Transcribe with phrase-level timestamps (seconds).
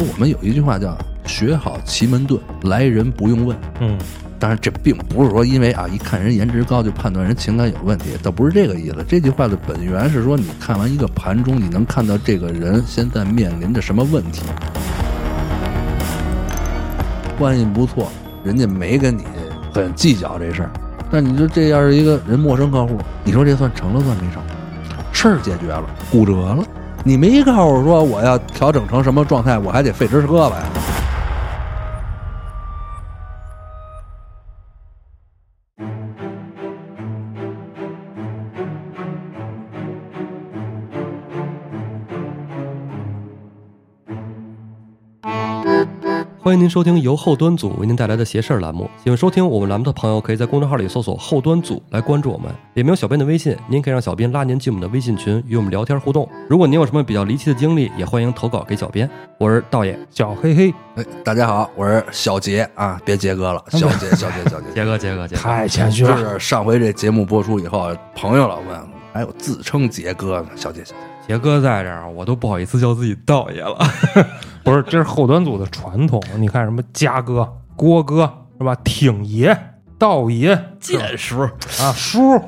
[0.00, 0.96] 我们有一句话叫
[1.26, 3.54] “学好奇门遁，来人不用问”。
[3.80, 3.98] 嗯，
[4.38, 9.04] 当然，这并不是说因为啊一看人颜值高就判断人情感有问题，倒不是这个意思。
[9.06, 14.40] 这句话的本源是说，你看完一个盘中，你能看到这个人现在面临着什么问题。
[17.38, 18.10] 关系不错，
[18.42, 19.24] 人家没跟你
[19.74, 20.70] 很计较这事儿。
[21.10, 24.42] 但你说这要是一个人陌生客户，你说这算成了算没成？
[25.12, 26.64] 事儿解决了，骨折了，
[27.02, 30.62] 你没告诉说我要调整成什么状态，我还得费直胳膊呀。
[46.50, 48.90] 欢迎您收听由后端组为您带来的邪事儿栏目。
[49.04, 52.52] 喜欢收听我们栏目的朋友，可以在公众号里搜索“后端组”来关注我们。
[52.74, 56.28] 里面有小编的微信，您可以让小编拉您进我们的微信群，与我们聊天互动。
[56.48, 59.08] 如果您有什么比较离奇的经历，也欢迎投稿给小编。
[59.38, 64.66] 我是道爷，小黑黑，哎，大家好，我是小杰啊，别杰哥了，小杰，小杰，小杰。
[64.74, 66.32] 杰哥，杰哥，杰哥，太谦虚了就了。
[66.32, 70.96] 是上回这节目播出以后，朋友老问，还有自称杰哥呢，小杰，小杰。
[71.28, 73.78] 杰哥在这儿，我都不好意思叫自己道爷了。
[74.62, 76.22] 不是，这是后端组的传统。
[76.38, 78.74] 你看什么嘉哥、郭哥是吧？
[78.84, 79.56] 挺爷、
[79.98, 82.40] 道爷剑叔，啊，叔，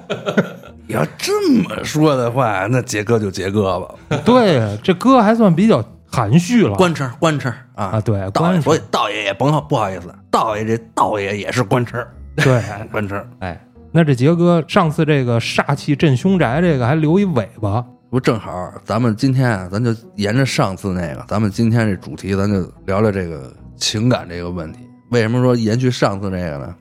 [0.87, 6.75] 你 要这么说的话，那杰哥就杰哥吧，对，这哥还算比较含蓄了。
[6.75, 12.05] 官称官称啊啊，对，道爷，官所以道爷也甭好不好意思，道爷这道爷也是官称，
[12.37, 12.63] 对。
[12.93, 13.25] 官称。
[13.41, 13.59] 哎，
[13.91, 17.85] 那这杰哥上次这个煞气镇凶宅，这个还留一尾巴。
[18.13, 24.81] 不正好，咱们今天啊，咱就沿着上次那个，咱们今天这主题，咱就聊聊这个情感这个问题。
[25.09, 26.75] 为什么说延续上次这个呢？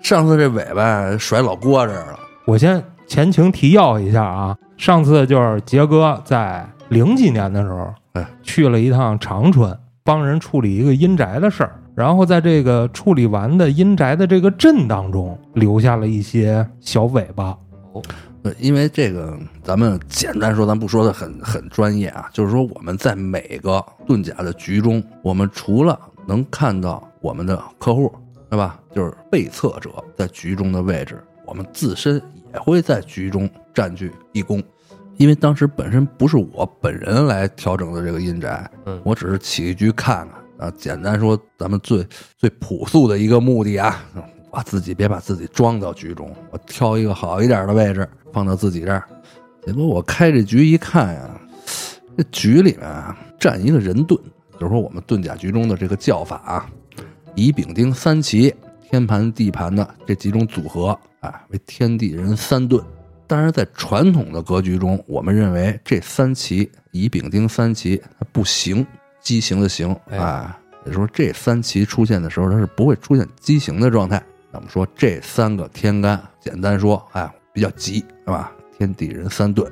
[0.00, 17.54] 上次这尾巴甩老郭这儿了，我先前情提要一下啊，上次就是杰哥在零几年的时候，哎，去了一趟长春，帮人处理一个阴宅的事儿，然后在这个处理完的阴宅的这个镇当中，留下了一些小尾巴。
[18.44, 28.12] 呃，因为这个，咱们简单说，咱不说的很很专业啊，就是说我们在每个遁甲的局中，我们除了能看到我们的客户，
[28.50, 28.80] 对吧？
[28.92, 32.20] 就是被测者在局中的位置，我们自身
[32.52, 34.62] 也会在局中占据一宫。
[35.18, 40.72] 因为当时本身不是我本人来调整的这个阴宅，嗯我只是起一局看看啊。
[40.76, 42.04] 简单说，咱们最
[42.36, 44.04] 最朴素的一个目的啊，
[44.52, 49.02] 我自己别把自己装到局中，我挑一个好一点的位置放到自己这儿。
[49.64, 51.40] 结果我开这局一看呀，
[52.18, 54.20] 这局里面啊站一个人盾，
[54.60, 56.70] 就是说我们遁甲局中的这个叫法啊，
[57.34, 60.88] 乙丙丁三奇，天盘地盘的这几种组合
[61.20, 62.84] 啊，为天地人三遁。
[63.26, 68.86] 当然，在传统的格局中，我们认为这三奇乙丙丁三奇它不行，
[69.22, 74.22] 畸形的形哎啊，也就是说这三奇出现的时候，它是不会出现畸形的状态。
[74.52, 78.52] 那么说这三个天干，简单说，哎，比较急，是吧？
[78.76, 79.66] 天地人三遁。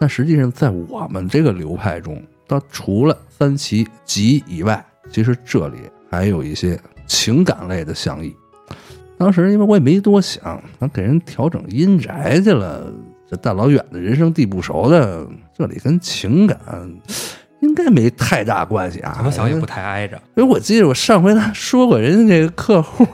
[0.00, 5.78] 但实际上，在我们这个流派中，它除了三奇吉以外，其实这里
[6.10, 8.34] 还有一些情感类的象意。
[9.16, 12.92] 当时因为我也没多想，咱给人调整阴宅去了，
[13.28, 15.26] 这大老远的人生地不熟的，
[15.56, 16.58] 这里跟情感
[17.60, 19.14] 应该没太大关系啊。
[19.16, 20.16] 怎么想也不太挨着。
[20.36, 23.06] 因为我记得我上回他说过，人家这个客户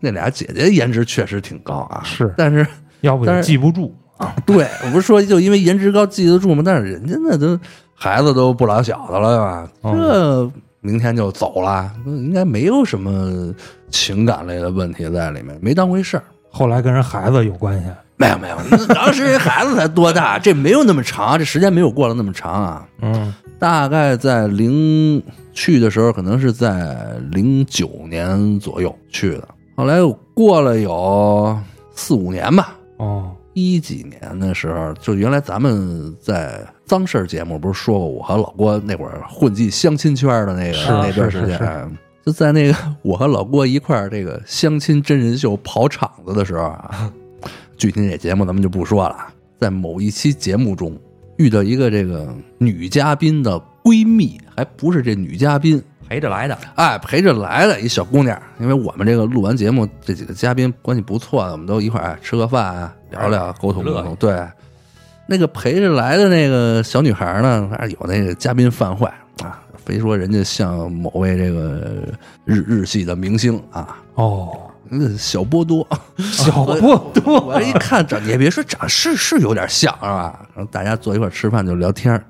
[0.00, 2.66] 那俩姐姐颜值确实挺高啊，是但是
[3.00, 4.34] 要不也但是记不住啊。
[4.44, 6.62] 对我不是说就因为颜值高记得住吗？
[6.64, 7.58] 但是人家那都
[7.94, 9.70] 孩子都不老小的了，对吧？
[9.82, 13.52] 哦这明天就走了，应该没有什么
[13.90, 16.22] 情感类的问题在里面，没当回事儿。
[16.56, 17.86] 后来跟人孩子有关系。
[18.18, 22.88] 没有没有，那当时人孩子才多大，这没有那么长，这时间没有过了那么长啊。
[23.02, 25.22] 嗯，大概在零
[25.52, 26.96] 去的时候，可能是在
[27.30, 29.46] 零九年左右去的。
[29.76, 31.54] 后来又过了有
[31.94, 41.88] 四五年吧，哦，一几年的时候，就原来咱们在脏事儿节目不是说过，我和老郭那会儿混迹相亲圈的那个是那段时间，是是是哎
[42.26, 47.10] 就在那个 我和老郭一块儿这个相亲真人秀跑场子的时候啊，
[47.78, 49.16] 具体哪节目咱们就不说了，
[49.60, 50.98] 在某一期节目中
[51.36, 64.16] 遇到一个这个女嘉宾的闺蜜，还不是这女嘉宾，陪着来的，哎，陪着来的一小姑娘，因为我们这个录完节目，这几个嘉宾关系不错的，我们都一块儿哎吃个饭啊，聊聊，沟通沟通。
[64.16, 64.44] 对，
[65.28, 69.06] 那个陪着来的那个小女孩呢，反正有那个嘉宾犯坏
[69.44, 72.12] 啊，非说人家像某位这个
[72.44, 74.52] 日日系的明星啊，哦，
[74.88, 75.86] 那小波多，
[76.18, 80.46] 小波多，我一看长，也别说长是是有点像是吧？
[80.56, 82.24] 然后大家坐一块儿吃饭就聊天儿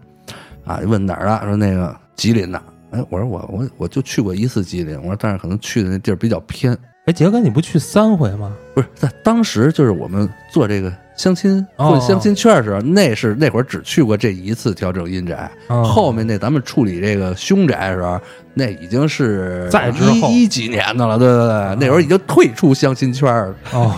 [0.67, 1.41] 啊，问哪儿的？
[1.47, 6.77] 说那个吉林的哎，我说我我我就去过一次吉林，我说但是可能去的那地儿比较偏，
[7.07, 8.53] 哎，杰哥，你不去三回吗？
[8.75, 18.21] 不是在当时就是我们做这个相亲哦混相亲圈的时候，那是那会儿只去过这一次调整阴宅，嗯后面那咱们处理这个凶宅的时候，
[18.55, 20.29] 那已经是再之后。
[20.29, 23.55] 一一几年的了，对对对，那会儿已经退出相亲圈了。
[23.73, 23.95] 哦，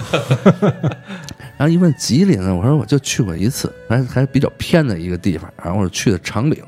[1.58, 6.62] 然后一问吉林呢，我说我就去过一次，还还比较偏的一个地方，然后我去的长岭，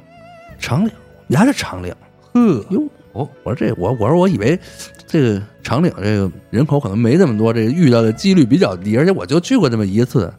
[0.59, 0.91] 长岭，
[1.27, 1.95] 你还是长岭，
[2.33, 2.83] 呵，哟，
[3.13, 4.59] 我，我说这我我说我以为
[5.11, 10.33] 这个长岭这个人口可能没那么多，这个遇到的几率比较低，而且我就去过那么一次。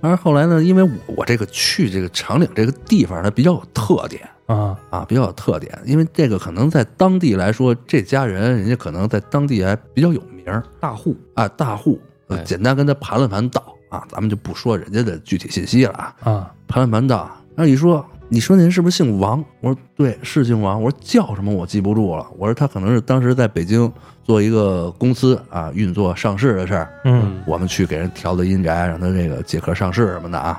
[0.00, 12.00] 而后来呢，因为我我这个去这个长岭这个地方，它比较有特点啊，啊，比较有特点，因为这个可能在当地来说，这家人人家可能在当地还比较有名儿大户啊，大户。
[12.44, 17.30] 简单跟他盘了盘道啊，咱们就不说人家的具体信息了啊，啊，盘了盘道。
[17.54, 19.44] 那你说，你说您是不是姓王？
[19.60, 20.82] 我说对，是姓王。
[20.82, 22.26] 我说叫什么我记不住了。
[22.38, 23.92] 我说他可能是当时在北京
[24.24, 30.58] 做一个公司啊，运作上市的事儿，嗯，我们去给人调的阴宅，让他这个借壳上市什么的啊。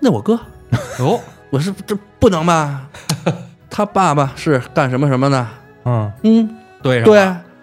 [0.00, 0.32] 那我哥，
[0.98, 1.20] 哦，
[1.50, 2.88] 我是这不能吧？
[3.68, 5.46] 他爸爸是干什么什么的？
[5.84, 7.20] 嗯，嗯，对对，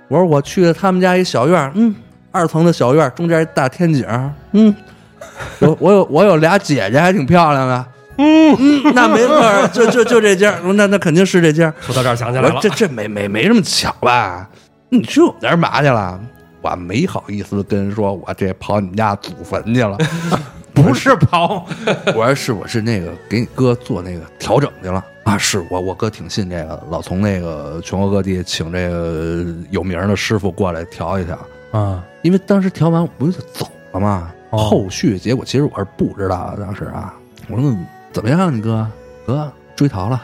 [0.07, 1.95] 我说我去了他们家一小院儿，嗯，
[2.31, 4.75] 二层的小院儿，中间一大天井儿，嗯，
[5.62, 7.86] 我我有我有俩姐姐，还挺漂亮的，
[8.17, 11.73] 嗯嗯，那没错儿，就就就这家儿，那那肯定是这家儿。
[11.81, 14.49] 说到这儿想起来了这，这没没没这么巧吧？
[14.89, 16.19] 你去我们那儿嘛去了？
[16.61, 19.97] 我没好意思跟人说，我这跑你们家祖坟去了。
[20.73, 21.65] 不是跑，
[22.15, 25.35] 我说是，我是那个给你哥做那个调整去了啊！
[25.35, 31.37] 是我我哥挺信这个，老从那个全国各地请这个有名的师傅过来调一调。
[31.71, 34.31] 啊，因为当时调完我不就走了吗？
[34.51, 36.63] 哦后续结果其实我是不知道的。
[36.63, 37.13] 当时啊，
[37.49, 37.75] 我说
[38.17, 38.87] 怎么样，你哥
[39.27, 40.19] 哥追逃了？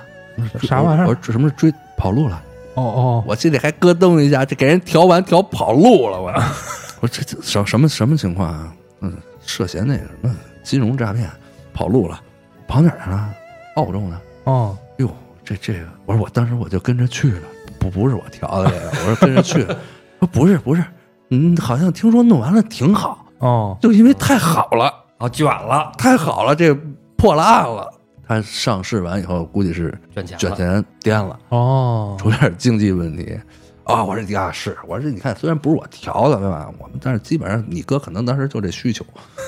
[0.64, 2.42] 啥玩意儿我说这什么是追跑路了？
[2.74, 6.32] 哦哦，我心里还咯噔一下，这给人调完调跑路了，我
[7.02, 8.74] 我说这这什什么什么情况啊？
[9.02, 9.14] 嗯，
[9.46, 11.30] 涉嫌那个什么金融诈骗，
[11.72, 12.20] 跑路了，
[12.68, 13.30] 跑哪儿去了？
[13.76, 14.20] 澳洲呢？
[14.46, 15.08] 哦，哟，
[15.46, 17.42] 这这个，我说我当时我就跟着去了，
[17.78, 19.78] 不不是我调的这个，我说跟着去了，
[20.20, 20.84] 说不是不是，
[21.30, 26.76] 嗯，好像听说弄完了挺好，哦，就因为太好了，哦，卷了，太好了，这
[27.24, 27.90] 破了案了。
[28.28, 33.40] 他上市完以后，估计是赚钱了，卷钱颠了，哦，出点经济问题。
[33.86, 36.70] 啊、我说啊是，我说你看，虽然不是我调的，对吧？
[36.80, 39.06] 我们但是基本上你哥可能当时就这需求，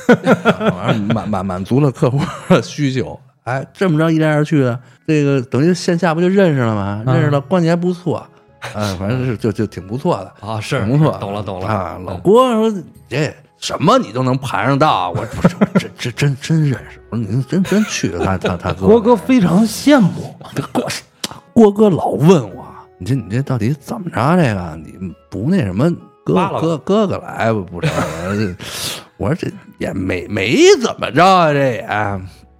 [1.13, 2.17] 满满满足了客户
[2.47, 3.19] 的需求。
[3.43, 7.03] 哎，这么着一来二去的，这个等于线下不就认识了吗？
[7.05, 8.25] 嗯认识了，关系还不错，
[8.73, 11.17] 哎，反正是就就挺不错的，啊，是挺不错。
[11.19, 11.99] 懂了懂了啊！
[12.05, 13.33] 老郭说这
[13.65, 20.37] 什么你都能盘上道，我 不是这这真真认识，我说你真真去了他他他哥，郭哥非常羡慕，
[20.71, 20.87] 郭
[21.51, 22.63] 郭哥老问我，
[22.99, 24.35] 你这你这到底怎么着？
[24.37, 24.93] 这个你
[25.31, 25.89] 不那什么，
[26.23, 27.91] 哥哥哥哥来不不成？
[27.97, 28.55] 我说这
[29.17, 31.87] 我说这也没没怎么着啊，这也。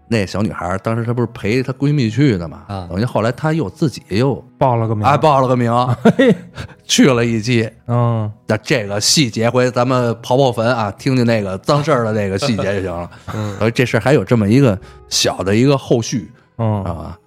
[0.07, 2.63] 那小女孩当时她不是陪她闺蜜去的嘛？
[2.67, 5.71] 啊等于后来她又自己又报了个名，啊报了个名，
[6.17, 6.35] 嘿，
[6.83, 7.69] 去了一期。
[7.87, 13.09] 嗯，那这个细节回咱们刨刨坟啊，听听那个脏事儿的那个细节就行了。
[13.33, 14.79] 嗯，所以这事儿还有这么一个
[15.09, 17.17] 小的一个后续，嗯，啊，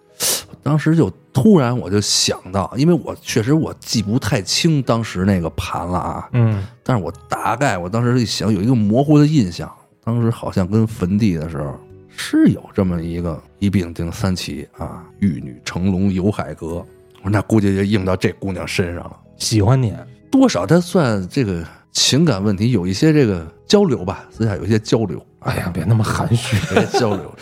[0.63, 9.69] 当时就突然我就想到，因为我确实我记不太清当时那个盘了啊，嗯，但是我大概我当时一想有一个模糊的印象，
[10.05, 11.75] 当时好像跟坟地的时候
[12.19, 16.85] 是有这么一个一并定三奇啊，玉女成龙游海阁，
[17.23, 19.95] 我说那估计就应到这姑娘身上了，喜欢你，
[20.31, 27.35] 多少她算这个情感问题有一些这个交流吧，私下有一些交流，哎呀，别那么含蓄，别交流。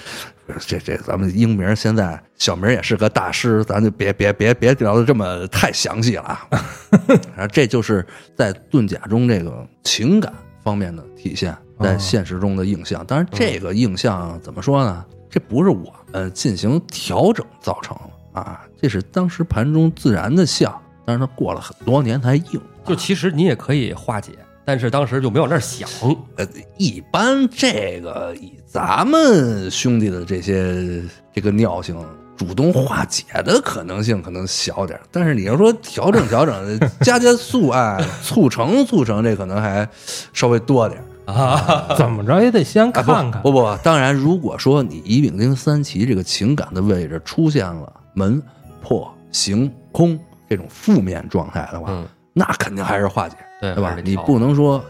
[0.65, 6.47] 这这，咱们英明现在小明也是个大师，咱就别别别别聊的这么太详细了啊。
[7.35, 8.07] 然后这就是
[8.37, 13.05] 在遁甲中这个情感方面的体现，在现实中的映像。
[13.07, 15.05] 当然，这个映像怎么说呢？
[15.29, 17.95] 这不是我们进行调整造成
[18.33, 22.61] 的啊，这是当时盘中自然的像，但是它过了很多年才硬。
[22.87, 24.33] 就其实你也可以化解，
[24.65, 25.89] 但是当时就没往那儿想，
[26.37, 26.47] 呃，
[26.79, 31.03] 一般这个以咱们兄弟的这些
[31.35, 31.97] 这个尿性，
[32.37, 39.87] 主动化解的可能性可能小点儿但是你要说调整调整、 加加速啊、促成促成，这可能还
[40.33, 48.43] 稍微多点儿啊， 怎么着也得先看看，不不，不当然，如果说你乙丙丁三奇这个情感的位置出现了门
[48.83, 50.19] 破行空
[50.49, 53.37] 这种负面状态的话，嗯，那肯定还是化解。
[53.61, 54.85] 对对吧你不能说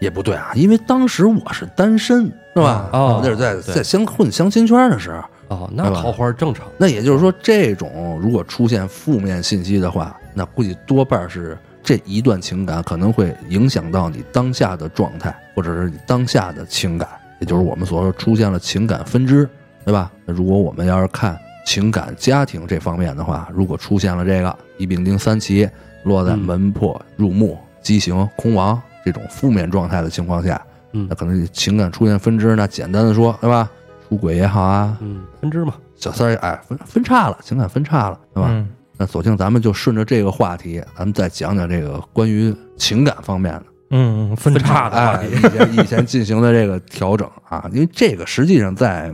[0.00, 2.88] 也不对啊，因为当时我是单身，是吧？
[2.92, 5.12] 哦那是在在相混相亲圈的时
[5.48, 6.66] 候，哦，那桃花正常。
[6.78, 11.56] 那也就是说，这种如果出现负面信息的话，那估计多半是
[11.92, 17.06] 这一段情感可能会影响到你当下的状态，或者是你当下的情感，
[17.38, 19.46] 也就是我们所说出现了情感分支，
[19.84, 20.10] 对吧？
[20.24, 25.68] 那如果我们要是看情感、家庭这方面的话，如果出现了这个一丙丁三奇
[26.02, 30.58] 落在嗯门破、入墓、畸形、空亡这种负面状态的情况下，
[30.92, 33.70] 嗯那可能你情感出现分支，那简单的说，对吧？
[34.08, 35.74] 出轨也好啊，嗯，分支嘛。
[35.96, 38.48] 小三儿哎分分叉了，情感分叉了，对吧？
[38.50, 38.66] 嗯
[39.02, 49.12] 那索性咱们就顺着这个话题，咱们再讲讲这个关于情感方面的，嗯，分叉的话哎，以前以前进行的这个调整啊，因为这个实际上在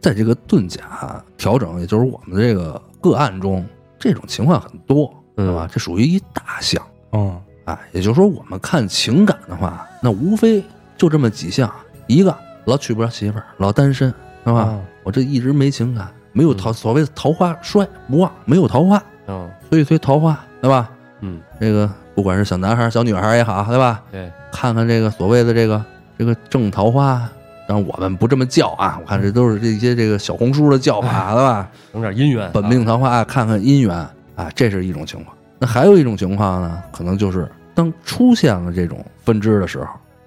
[0.00, 3.62] 在这个遁甲调整，也就是我们这个个案中，
[3.98, 5.68] 这种情况很多，对吧？
[5.70, 6.82] 这属于一大项。
[7.12, 10.64] 嗯啊，也就是说，我们看情感的话，那无非
[10.96, 11.70] 就这么几项：
[12.06, 12.34] 一个
[12.64, 14.08] 老娶不着媳妇儿，老单身，
[14.46, 14.64] 是吧？
[14.70, 20.90] 嗯我这一直没情感，没有桃，所谓的桃花衰不旺，没有桃花，嗯催一催桃花，对吧？
[21.20, 24.02] 嗯，这个不管是小男孩儿、小女孩儿也好，对吧？
[24.12, 25.82] 对，看看这个所谓的这个
[26.18, 27.26] 这个正桃花，
[27.66, 31.68] 当然我们不这么叫啊，我看这都是这些这个小红书的叫法，对吧？
[31.92, 32.50] 整点姻缘。
[32.52, 33.96] 本命桃花，啊看看姻缘
[34.34, 35.34] 啊，这是一种情况。
[35.60, 39.86] 那还有一种情况呢，可能就是当出现了这种分支的时候，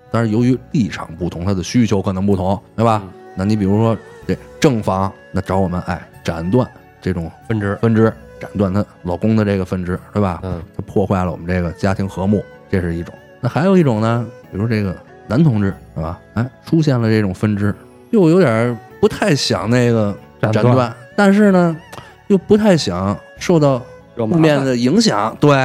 [0.10, 3.02] 但是由于立场不同，他的需求可能不同，对吧？
[3.04, 3.96] 嗯那你比如说
[4.28, 6.70] 这正房，那找我们哎斩断
[7.02, 7.76] 这种分支。
[7.82, 10.42] 分支，斩断她老公的这个分支，对吧？
[10.44, 13.14] 嗯她破坏了我们这个家庭和睦，这是一种。
[13.40, 14.96] 那还有一种呢，比如这个
[15.28, 16.20] 男同志，是吧？
[16.34, 17.74] 哎，出现了这种分支，
[18.12, 21.78] 又有点不太想那个斩断斩断，但是呢，
[22.28, 23.82] 又不太想受到
[24.16, 25.56] 负面的影响，对，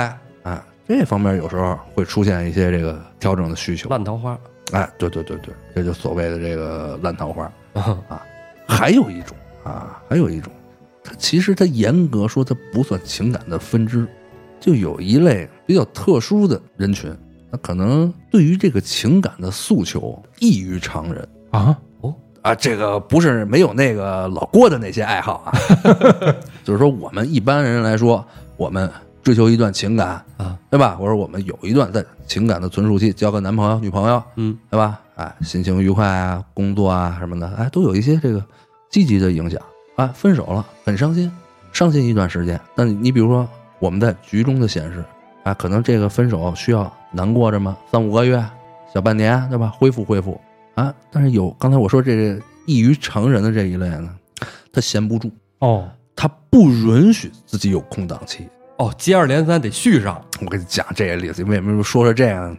[0.42, 4.38] 哎，这方面有时候会出现一些这个调整的需求，烂桃花。
[4.73, 7.50] 哎，对对对对，这就所谓的这个烂桃花。
[8.09, 8.23] 啊
[8.73, 10.52] 还有一种啊，还有一种，
[11.05, 14.07] 它其实它严格说它不算情感的分支，
[14.59, 17.14] 就有一类比较特殊的人群，
[17.50, 21.79] 那可能对于这个情感的诉求异于常人啊，
[22.43, 22.55] 啊。
[22.57, 25.52] 这个不是没有那个老郭的那些爱好啊，
[26.64, 28.25] 就是说我们一般人来说，
[28.57, 28.91] 我们
[29.23, 30.97] 追求一段情感啊，对吧？
[30.97, 34.99] 或者我们有一段在情感的存储期，交个男朋友、女朋友，嗯对吧？
[35.14, 38.45] 哎，心情愉快啊，工作啊什么的，哎，都有一些这个
[38.93, 39.61] 积极的影响
[39.97, 40.07] 啊。
[40.15, 41.29] 分手了，很伤心，
[41.73, 42.61] 伤心一段时间。
[42.77, 43.49] 那你你比如说
[43.81, 45.05] 我们在局中的显示，
[45.43, 47.77] 啊，可能这个分手需要难过着吗？
[47.91, 48.41] 三五个月，
[48.95, 49.73] 小半年，对吧？
[49.77, 50.41] 恢复恢复
[50.77, 50.95] 啊。
[51.11, 54.15] 但是有刚才我说这个异于常人的这一类呢，
[54.73, 58.47] 他闲不住，哦，他不允许自己有空档期。
[58.79, 60.21] 哦，接二连三得续上。
[60.41, 62.57] 我跟你讲这个例子，为什么说说这样？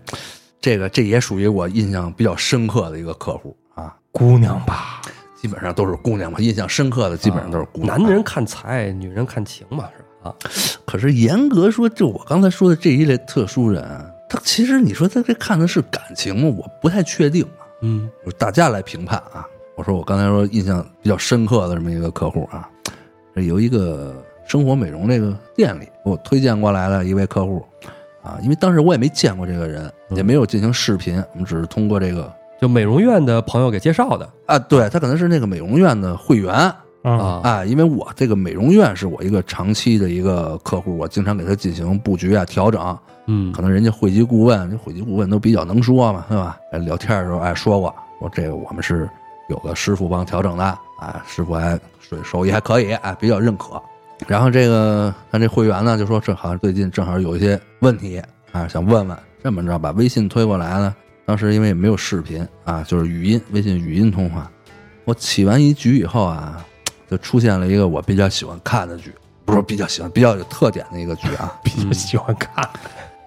[0.62, 3.94] 这个这也属于我印象比较深刻的一个客户啊。
[4.14, 5.02] 姑娘吧，
[5.44, 8.02] 基本上都是姑娘嘛，印象深刻的基本上都是姑娘。
[8.02, 10.30] 男人看财，女人看情嘛，是吧？
[10.30, 10.36] 啊，
[10.88, 13.84] 可是严格说，就我刚才说的这一类特殊人，
[14.30, 16.56] 他其实你说他这看的是感情吗？
[16.58, 19.46] 我不太确定啊，嗯大家来评判啊。
[19.76, 22.70] 我说我刚才说印象比较深刻的这么一个客户啊，
[23.36, 27.62] 有一个生活美容这个店里给我推荐过来的一位客户
[28.24, 32.34] 啊，因为当时我也没见过这个人，嗯也没有进行视频，我们只是通过这个
[32.64, 36.54] 就美容院的朋友给介绍的啊，对他可能是那个美容院的会员。
[36.54, 37.42] 啊，啊。
[37.44, 42.98] 啊，因为我这个美容院是我一个长期的一个客户，我经常给他进行布局啊、调整。
[43.28, 46.58] 嗯可能人家会籍顾问，这会籍顾问都比较能说嘛，对吧？
[46.72, 49.10] 哎，聊天的时候哎说过，我这个我们是
[49.50, 53.82] 有个师傅帮调整的，啊，师傅还手手艺还可以，哎，比较认可。
[54.26, 58.22] 然后这个他这会员呢就说，这好像最近正好有一些问题
[58.54, 60.96] 啊，想问问，这么着把微信推过来呢。
[61.26, 64.50] 当时因为也没有视频啊，就是语音，微信语音通话。
[65.06, 66.66] 我起完一局以后啊，
[67.10, 69.14] 就出现了一个我比较喜欢看的剧，
[69.46, 72.70] 不是比较喜欢，比较有特点的一个剧啊， 比较喜欢看，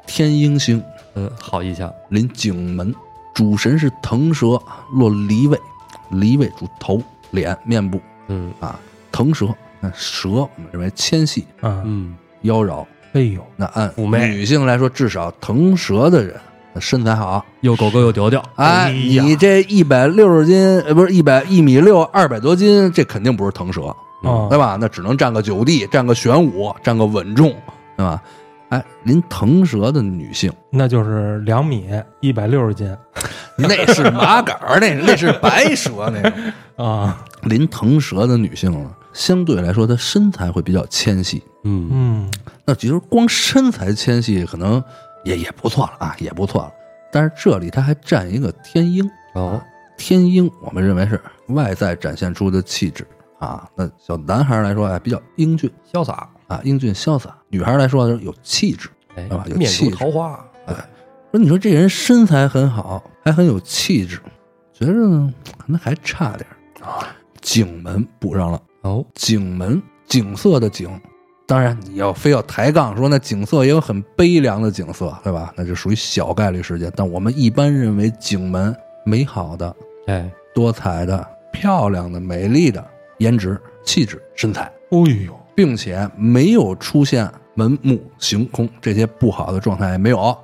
[0.06, 0.82] 天鹰星。
[1.14, 1.90] 嗯，好印象。
[2.10, 2.94] 临景门，
[3.34, 4.60] 主神是腾蛇，
[4.92, 5.58] 落离位，
[6.10, 8.00] 离位主头、脸、面部。
[8.28, 8.52] 嗯。
[8.60, 8.78] 啊。
[9.10, 9.46] 腾蛇，
[9.80, 12.16] 那蛇我们认为纤细、嗯，嗯。
[12.42, 12.84] 妖娆。
[13.14, 13.90] 哎呦，那按
[14.30, 17.44] 女性来说，至少腾蛇的人那身材好。
[17.60, 18.42] 又狗狗又屌屌。
[18.56, 23.82] 哎，你这一百六十斤，呃，不是一百一米六，二百多斤，这肯定不是腾蛇，
[24.22, 24.76] 哦对吧？
[24.80, 27.54] 那只能占个九地，占个玄武，占个稳重，
[27.96, 28.22] 对吧？
[28.68, 31.86] 哎，临腾蛇的女性，那就是两米
[32.20, 32.96] 一百六十斤
[33.56, 36.32] 那是麻杆儿，那那是白蛇那种。
[36.84, 41.42] 啊，临腾蛇的女性呢，相对来说她身材会比较纤细。
[41.62, 42.30] 嗯嗯，
[42.64, 44.82] 那其实光身材纤细可能
[45.26, 46.72] 也也不错了啊，也不错了。
[47.10, 49.60] 但是这里它还占一个天鹰，哦
[49.98, 53.06] 天鹰我们认为是外在展现出的气质
[53.38, 53.68] 啊。
[53.74, 58.88] 那小男孩来说，哎，比较英俊潇洒，啊，英俊潇洒；女孩来说有气质。
[59.16, 60.74] 哎吧，有面气桃花，哎
[61.32, 64.20] 说你说这人身材很好，还很有气质，
[64.74, 67.08] 觉着呢可能还差点儿啊。
[67.40, 71.00] 景门补上了，哦，景门景色的景，
[71.46, 75.52] 当然你要非要抬杠说那景色也有很悲凉的景色，对吧？
[75.56, 76.92] 那就属于小概率事件。
[76.96, 78.74] 但我们一般认为景门
[79.04, 79.74] 美好的、
[80.08, 82.84] 哎，多彩的、漂亮的、美丽的
[83.18, 90.36] 颜值、气质、身材，哎呦，并且没有出现门目行空这些不好的状态也没有啊。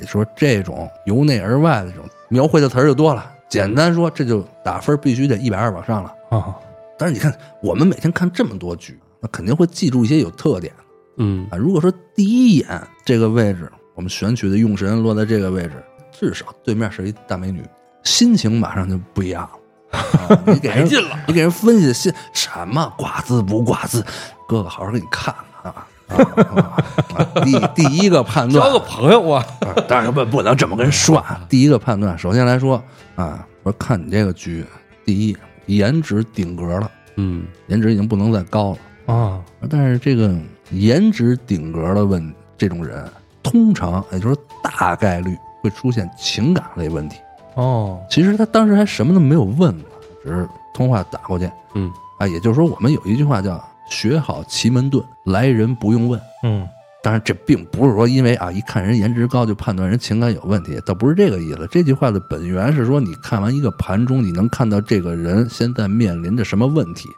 [0.00, 3.30] 也说这种由内而外的这种描绘的词儿就多了。
[3.46, 6.14] 简单说，这就打分必须得一百二往上了。
[6.30, 6.56] 啊，
[6.98, 7.30] 但是你看，
[7.62, 10.72] 我们每天看这么多剧，那肯定会记住一些有特点
[11.16, 11.56] 嗯，啊。
[11.56, 17.60] 如果说第一眼这个位置，我们选取的用神落在这个位置，至少对面是一大美女，
[18.04, 19.98] 心情马上就不一样了。
[19.98, 24.00] 啊、你给人进了，你给人分析心什么挂字不挂字，
[24.46, 25.88] 哥哥好好给你看看啊。
[26.06, 26.16] 啊
[26.54, 26.78] 啊
[27.16, 27.24] 啊！
[27.42, 31.44] 第第一个判断 交个朋友啊，啊，当然不不能这么跟人说啊。
[31.48, 32.80] 第一个判断，首先来说
[33.16, 34.64] 啊，我说看你这个局，
[35.04, 38.78] 第一颜值顶格了，嗯，颜值已经不能再高了。
[39.06, 40.34] 啊，但是这个
[40.70, 43.08] 颜值顶格的问这种人，
[43.42, 47.16] 通常也就是说大概率会出现情感类问题。
[47.54, 49.84] 哦，其实他当时还什么都没有问呢，
[50.22, 51.50] 只是通话打过去。
[51.74, 56.20] 嗯，啊，也就是说我们有一句话叫“学好奇门遁，来人不用问”。
[56.42, 56.68] 嗯，
[57.02, 61.66] 当然，这并不是说因为啊一看人颜值高就判断人情感有问题，倒不是这个意思。
[61.70, 67.08] 这句话的本源是说，你看完一个盘中，你能看到这个人现在面临着什么问题，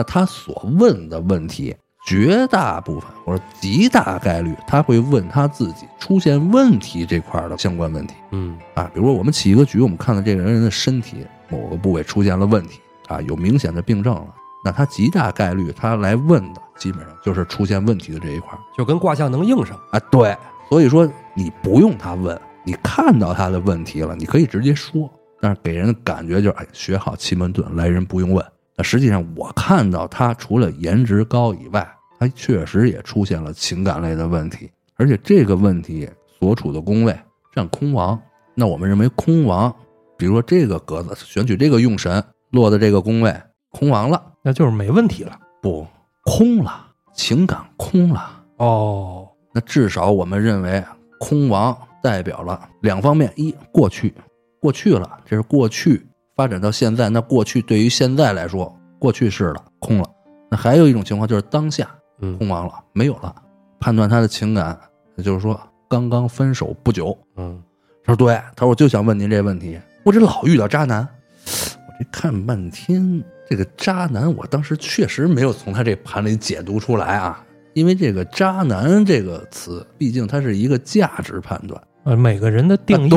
[0.00, 1.76] 那他所问的问题，
[2.06, 8.90] 绝大部分或者极大概率他会问他自己出现问题这块儿的相关问题嗯，啊。
[8.94, 11.18] 比如说我们起一个局，我们看到这个人的身体
[11.50, 14.26] 某个部位出现了问题啊，有明显的病症了，
[14.64, 18.58] 那他极大概率他来问的基本上就是出现问题的这一块儿。
[18.78, 20.34] 就跟卦象能应上，啊，对，
[20.70, 25.10] 所以说你不用他问，你看到他的问题了，你可以直接说，
[25.42, 28.42] 但是给人的感觉就是，哎，学好奇门遁，来人不用问。
[28.80, 31.86] 那实际上我看到他除了颜值高以外，
[32.18, 37.14] 他确实也出现了情感类的问题，而且这个问题所处的宫位
[37.54, 38.18] 占空王，
[38.54, 39.70] 那我们认为空王，
[40.16, 43.38] 比如说这个格子选取这个用神落的这个宫位
[43.68, 45.38] 空王了，那就是没问题了。
[45.60, 45.86] 不
[46.24, 48.42] 空了，情感空了。
[48.56, 50.82] 哦，那至少我们认为
[51.18, 54.14] 空王代表了两方面：一过去，
[54.58, 56.06] 过去了，这是过去
[56.40, 57.10] 发展到现在。
[57.10, 60.10] 那过去对于现在来说，过去式了，空了。
[60.50, 61.86] 那还有一种情况就是当下
[62.22, 63.34] 嗯空亡了，没有了。
[63.78, 64.78] 判断他的情感，
[65.16, 67.14] 也就是说刚刚分手不久。
[67.36, 67.62] 嗯，
[68.02, 71.06] 他说对，他说我就想问您这问题，我这老遇到渣男，
[71.46, 77.44] 我这看半天这个渣男，我当时确实没有从他这盘里解读出来啊。
[77.74, 83.10] 因为这个“渣男”这个词，毕竟它是一个价值判断，呃，每个人的定义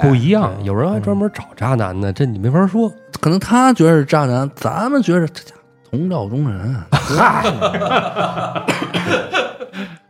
[0.00, 2.88] 不一样，有人还专门找渣男呢，这你没法说，
[3.20, 6.76] 可能他觉得是渣男，咱们觉得这家伙同道中人。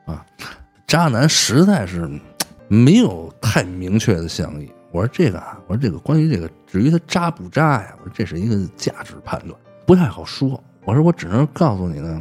[0.04, 0.22] 啊，
[0.87, 2.06] 渣男实在是
[2.68, 4.70] 没有太明确的相意。
[4.92, 10.62] 我说这个啊，我说这个关于这个，至于他渣不渣呀，我说这是一个价值判断，不太好说。
[10.85, 12.20] 我说我只能告诉你呢，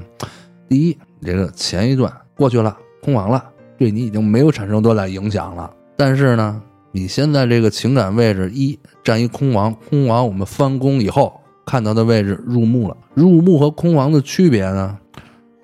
[0.70, 3.44] 第一，你这个前一段过去了，空亡了，
[3.78, 5.70] 对你已经没有产生多大影响了。
[6.00, 6.62] 但是呢，
[6.94, 14.98] 你现在这个情感位置一占一空王，空王我们翻宫以后看到的位置入木了，入木和空王的区别呢？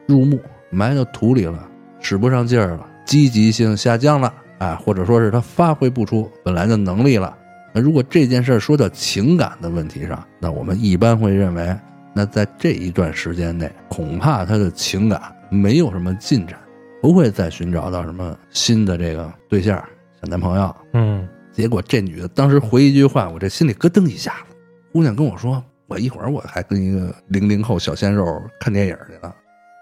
[0.07, 0.37] 入木
[0.69, 1.65] 埋到土里了，
[2.01, 7.33] 使不上劲儿了，积极性下降了，哎，或者说是他发挥不出本来的能力了。
[7.73, 11.73] 那如果这件事儿说到情感的问题上，那我们一般会认为，
[12.13, 16.59] 那在这一段时间内，恐怕他的情感没有什么进展，
[17.01, 19.81] 不会再寻找到什么新的这个对象、
[20.25, 20.75] 男朋友。
[20.93, 24.55] 嗯，结果这女的当时回一句话，我这心里咯噔一下子。
[24.91, 29.35] 姑娘跟我说：“我一会儿我还跟一个零零后小鲜肉看电影去了。”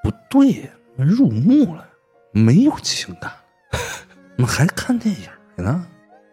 [0.04, 1.86] 不对呀，入目了，
[2.32, 3.32] 没有情感，
[4.36, 5.22] 怎么还看电影
[5.56, 5.86] 去呢？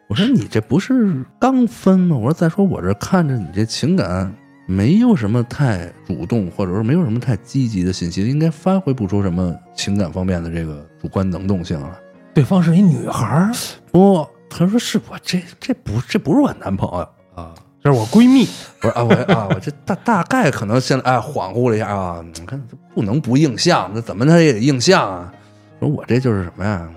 [0.09, 2.17] 我说你这不是刚分吗？
[2.17, 4.35] 我说再说我这看着你这情感
[4.67, 11.97] 没有什么太主动，或者说没有什么太积极的信息，应该发挥不出什么情感方面的这个主观能动性了。
[12.35, 13.53] 对方是一女孩儿，
[13.93, 18.47] 不，他说是我这这不这不是我男朋友啊，这是我闺蜜。
[18.83, 25.33] 我说啊我啊 我这大大概可能现在哎恍惚了一下啊，你看这不能不映像，那怎么他也得映像啊？
[25.81, 26.89] 说我这就是什么呀？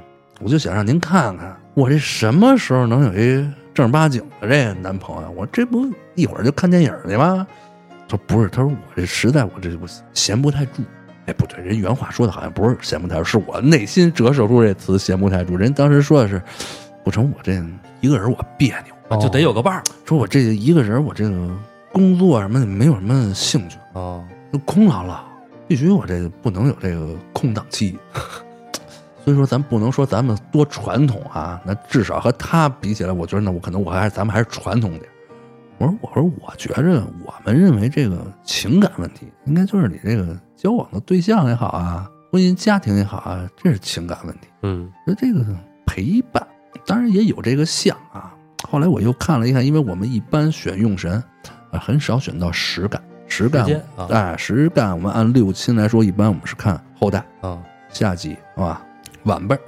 [0.42, 5.32] 我就想让您看看我这什么时候能有一正儿八经的这个男朋友？
[5.32, 7.48] 我这不一会儿就看电影去吗？
[8.10, 10.84] 说不是，他说我这实在我这我闲不太住。
[11.26, 15.56] 哎，不对，人原话说的好像不是闲不太住，是我内心折射出这词闲不太住。
[15.56, 16.42] 人当时说的是，
[17.04, 17.64] 不成，我这
[18.02, 18.76] 一个人我别
[19.10, 21.50] 扭，就得有个伴儿说我这一个人我这个
[21.92, 25.20] 工作什么的没有什么兴趣，哦，就空落落，
[25.68, 27.98] 必须我这不能有这个空档期。
[29.24, 35.04] 所以说，咱不能说咱们多传统啊，那至少和他比起来，我觉得那我可能我还是咱们还是传统点。
[35.78, 44.48] 我说，我说，我觉着我们认为这个情感问题，应该就是你这个交往的对象也好啊，婚姻家庭也好啊，这是情感问题。
[44.62, 45.42] 嗯那这个
[45.86, 46.46] 陪伴，
[46.86, 48.34] 当然也有这个相啊。
[48.70, 51.24] 后来我又看了一看，因为我们一般选用神，
[51.72, 53.02] 啊，很少选到实干。
[53.26, 53.66] 实干
[54.10, 57.60] 哎，实干我们按六亲来说，一般我们是看后代、啊，
[57.90, 58.80] 下级是吧？
[59.24, 59.62] 晚辈儿。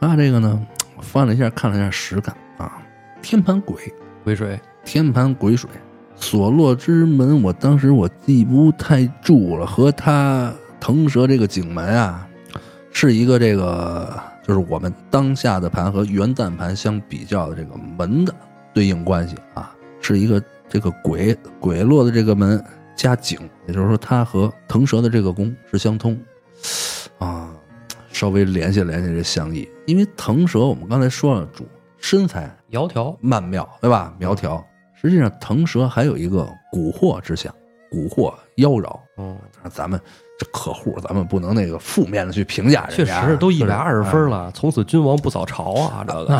[0.00, 0.66] 他这个呢，
[0.96, 2.82] 我翻了一下，看了一下实干啊，
[3.22, 3.76] 天盘鬼，
[4.24, 5.70] 癸水，天盘鬼水，
[6.16, 12.26] 所落之门，我当时我记不太住了，和他腾蛇这个景门啊，
[12.90, 18.34] 是一个这个就是我们当下的盘和元旦盘相比较的这个门的
[18.74, 22.60] 对应关系啊，是一个这个鬼鬼落的这个门
[22.96, 26.20] 加井，也就是说它和腾蛇的这个宫是相通
[27.18, 27.54] 啊，
[28.10, 31.64] 稍微联系联系这相意，因为腾蛇我们刚才说了主
[31.98, 34.12] 身材窈窕，曼妙，对吧？
[34.18, 34.66] 苗条。
[35.00, 37.54] 实际上，腾蛇还有一个蛊惑之相，
[37.92, 38.98] 蛊惑妖娆。
[39.16, 39.38] 嗯，
[39.70, 46.36] 咱们这客户，咱们不能那个负面的去评价人确家，实都一百是二十分了，从此君王不早朝啊，这个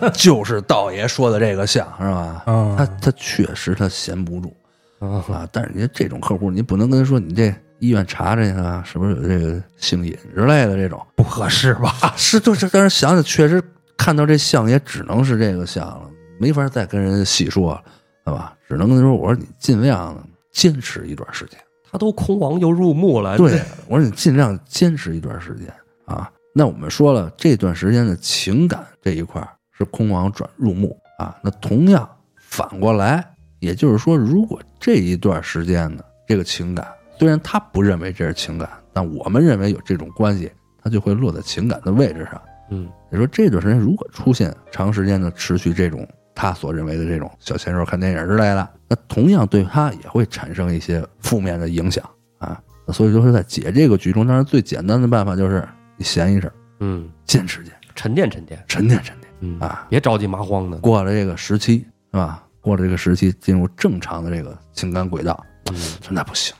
[0.00, 2.42] 哎 就是道爷说的这个像是吧？
[2.46, 4.54] 嗯他他确实他闲不住
[5.00, 11.94] 嗯啊，但是人家这种客户，你不能跟他说你这医院查查去啊，是不是有这个性瘾之类的这种不合适吧？
[12.00, 12.14] 啊？
[12.16, 13.62] 是，就是，但是想想确实
[13.96, 17.82] 看到这相也只能是这个相了，没法再跟人细说了，
[18.24, 18.54] 对吧？
[18.66, 20.16] 只能跟他说，我说你尽量
[20.52, 21.58] 坚持一段时间。
[21.94, 25.72] 他都空亡又入墓了，对，我说你尽量坚持一段时间
[26.06, 26.28] 啊。
[26.52, 31.38] 那我们说了，这段时间的情感这一块是空亡转入墓啊。
[31.40, 33.24] 那同样反过来，
[33.60, 36.84] 也就是说，如果这一段时间呢这个情感，
[37.16, 40.50] 虽然他不认为这是情感，但我们认为有这种关系，
[40.82, 42.42] 他就会落在情感的位置上。
[42.70, 46.04] 嗯你说，这段时间如果出现长时间的持续这种
[46.34, 52.04] 他所认为的这种小鲜肉看电影之类的，那同样对他也会产生一些负面的影响
[52.38, 52.60] 啊。
[52.88, 55.66] 所以说，在解这个局中，当然最简单的办法就是
[55.96, 59.58] 你闲一阵儿，嗯，坚持坚持，沉淀沉淀，沉淀沉淀嗯。
[59.60, 59.86] 啊。
[59.88, 61.78] 别着急麻慌的，过了这个时期
[62.12, 62.42] 是吧？
[62.60, 65.76] 过了这个时期，进入正常的这个情感轨道，嗯，
[66.10, 66.54] 那不行，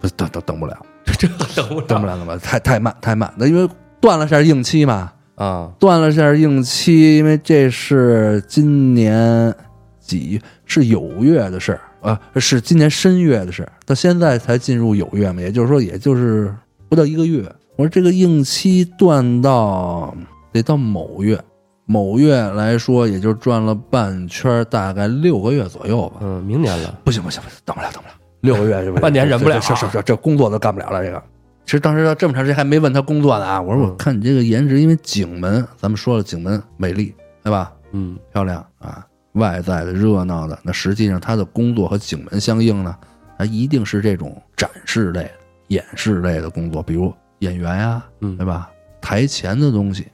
[0.00, 0.78] 不等等等不了，
[1.18, 3.32] 这等不等不了，等不了，太太慢太慢。
[3.36, 3.68] 那因为
[4.00, 9.54] 断了下硬期嘛，啊，断了下硬期，因为这是今年
[10.00, 10.40] 几？
[10.68, 16.52] 是酉月的事儿啊，是今年申月的事儿，到现在才进入酉月嘛，也就是说，也就是
[16.88, 17.40] 不到一个月。
[17.76, 20.12] 我说这个硬期断到
[20.52, 21.40] 得到某月，
[21.84, 26.16] 某月来说，也就转了半圈儿，大概六个月左右吧。
[26.20, 31.04] 嗯，明年了，不行不行不行，等不了等不了，六个月是吧半年忍不了是是是这工作都干不了了。
[31.04, 31.22] 这个，
[31.66, 37.72] 其实当时这么长时间还没问他工作呢啊，我说我看你这个颜值，因为景门，咱们说了景门美丽，对吧？
[37.90, 42.96] 嗯漂亮啊，外在的热闹的，那实际上他的工作和景门相应呢，
[43.36, 45.30] 他一定是这种展示类的、
[45.68, 48.70] 演示类的工作，比如演员呀、嗯对吧？
[49.00, 50.06] 台前的东西，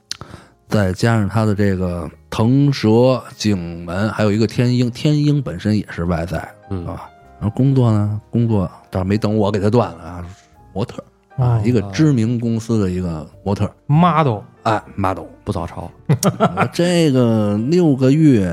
[0.68, 7.10] 再加上他的这个腾蛇、景门，还有一个天鹰，天鹰本身也是外在嗯啊。
[7.38, 10.26] 然后工作呢，工作倒是没等我给他断了啊，
[10.72, 11.04] 模特儿
[11.36, 15.24] 啊，哦一个知名公司的一个模特儿，model 哎，model。
[15.44, 15.90] 不早朝，
[16.38, 18.48] 我 这个六个月，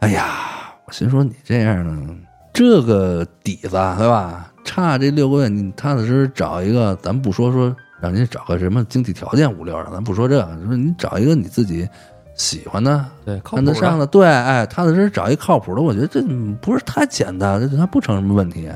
[0.00, 2.16] 哎呀，我心说你这样呢，
[2.52, 4.52] 这个底子啊对吧？
[4.64, 11.88] 差这六个月，你踏踏实实找一个，咱不说说让你找个什么经济条件五六的，咱不说这个，说你找一个你自己
[12.34, 16.20] 喜欢的、对，看得，上的，对，哎，踏踏实实找一靠谱的，我觉得这
[16.60, 18.68] 不是太简单，这它不成什么问题。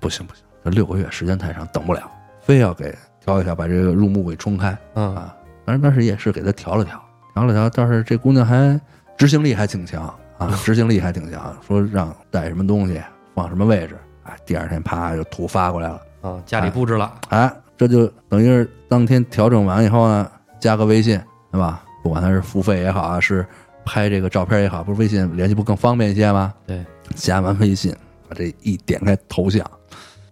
[0.00, 2.02] 不行不行，这六个月时间太长，等不了，
[2.42, 4.76] 非要给调一调，把这个入目给冲开。
[4.94, 7.02] 嗯啊，当然当时也是给他调了调，
[7.34, 8.78] 调了调，但是这姑娘还
[9.16, 13.00] 执行力还挺强啊，执行力还挺强，说让带什么东西
[13.34, 21.82] 放什么位置，哎，第二天啪就图发过来了，啊，家里布置了，哎，这就等于是当天调整完以后呢，加个微信，对吧？
[22.02, 23.46] 不管他是付费也好啊，是
[23.84, 26.52] 拍这个照片也好，不是微信联系不更方便一些吗？
[26.66, 27.94] 对，加完微信，
[28.28, 29.64] 把这一点开头像，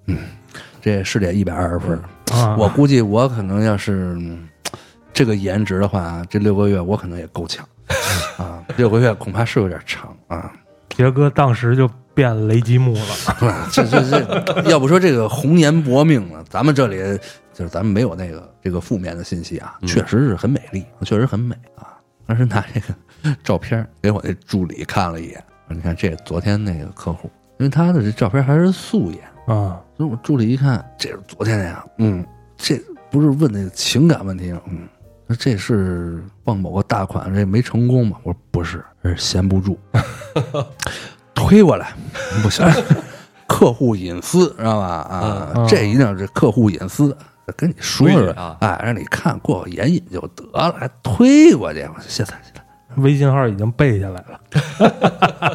[0.07, 0.19] 嗯，
[0.81, 2.01] 这是得一百二十分。
[2.33, 4.49] 啊，我估计我可能要是嗯
[5.13, 7.67] 这个颜值的话，这六个月我可能也够呛
[8.39, 10.53] 啊，六个月恐怕是有点长啊。
[10.91, 13.07] 杰哥当时就变雷吉木了。
[13.41, 16.97] 对，这这这，要不说这个红颜薄命呢，咱们这里
[17.53, 21.99] 就是咱们没有那个这个负面的信息啊，确实是很美丽，确实很美啊。
[22.27, 34.61] 当时拿这个照片给我那助理看了一眼，你看这昨天那个客户，因为他的这照片还是素颜，啊，所以我助理一看，这是昨天那样，嗯，这不是问那个情感问题吗？
[34.67, 34.89] 嗯，
[35.27, 38.17] 那这是傍某个大款，这没成功吗？
[38.23, 39.79] 我说不是，是闲不住，
[41.35, 41.93] 推过来，
[42.43, 42.67] 不行，
[43.47, 44.87] 客户隐私知道吧？
[44.87, 47.15] 啊，嗯这一定是客户隐私。
[47.57, 52.60] 跟你说说啊哎，让你看过个眼瘾就得了，还推过去，我说现在现在，
[52.97, 54.41] 微信号已经背下来了。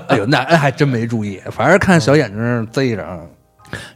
[0.07, 3.03] 哎呦，那哎还真没注意，反正看小眼睛贼着。
[3.03, 3.19] 啊。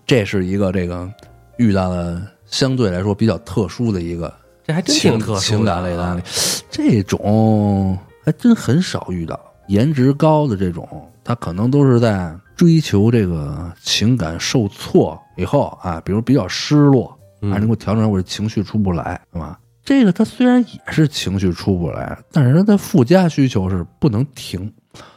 [0.05, 1.09] 这是一个这个
[1.57, 4.33] 遇到了相对来说比较特殊的一个
[4.65, 6.21] 这还真挺情特情感类的啊案例，
[6.69, 9.39] 这种还真很少遇到。
[9.67, 10.87] 颜值高的这种，
[11.23, 19.59] 他可能都是在追求这个情感受挫以后啊，比如比较失落，嗯啊，能够调整我这情绪出不来，是吧？
[19.89, 24.71] 这个他虽然也是情绪出不来，但是他的附加需求是不能停，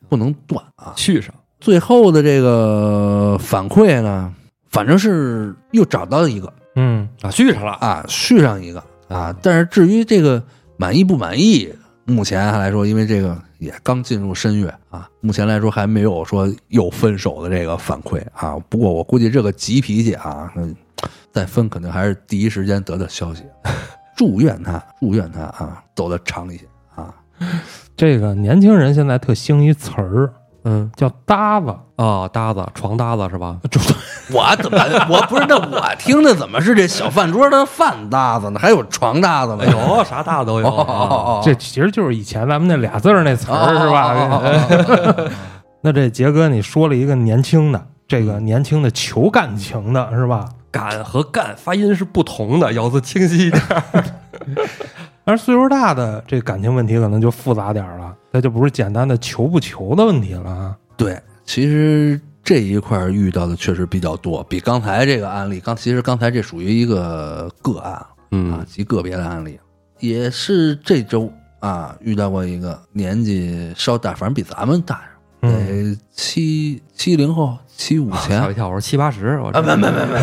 [0.09, 0.95] 不能断啊。
[0.97, 4.33] 续上，最后的这个反馈呢，
[4.71, 9.37] 反正是又找到一个嗯啊，续上了，啊，续上一个啊。
[9.43, 10.43] 但是至于这个
[10.79, 11.71] 满意不满意，
[12.07, 18.59] 目前来说，因为这个也刚进入深月啊，目前来说还没有说又分手的这个反馈啊。
[18.71, 20.67] 不过我估计这个急脾气啊，那
[21.31, 23.43] 再分肯定还是第一时间得到消息。
[24.23, 27.13] 祝愿他，祝愿他啊，走得长一些啊。
[27.97, 30.33] 这个年轻人现在特兴一词儿
[30.63, 33.59] 嗯，叫搭子，啊，搭子，床搭子是吧？
[34.33, 34.79] 我怎么
[35.11, 38.61] 我不是那我听的怎么是这小饭桌的饭搭子呢？
[38.61, 39.67] 还有床搭子呢？
[39.67, 44.15] 有，啥搭子都有哦哦啊，哦，这其实就是以前咱们那俩字儿那词儿是吧？
[44.15, 45.31] 吧？
[45.83, 50.49] 那这杰哥你说了一个年轻的，这个年轻的求感情的是吧？
[50.73, 53.63] 敢和干发音是不同的，咬字清晰一点。
[55.25, 60.77] 而岁数大的这感情问题可能就复杂点儿了，那就不是简单的求不求的问题了啊。
[60.97, 69.61] 对，其实这一块儿遇到的确实比较多，比刚才这个案例，刚其实刚才这属于一个个案啊，嗯极个别的案例，
[70.01, 75.03] 也是这周啊遇到过一个年纪稍大，反正比咱们大，
[75.43, 80.21] 嗯，得七七零后，七五前吓我一跳，我说七八十，我啊，没没没没没，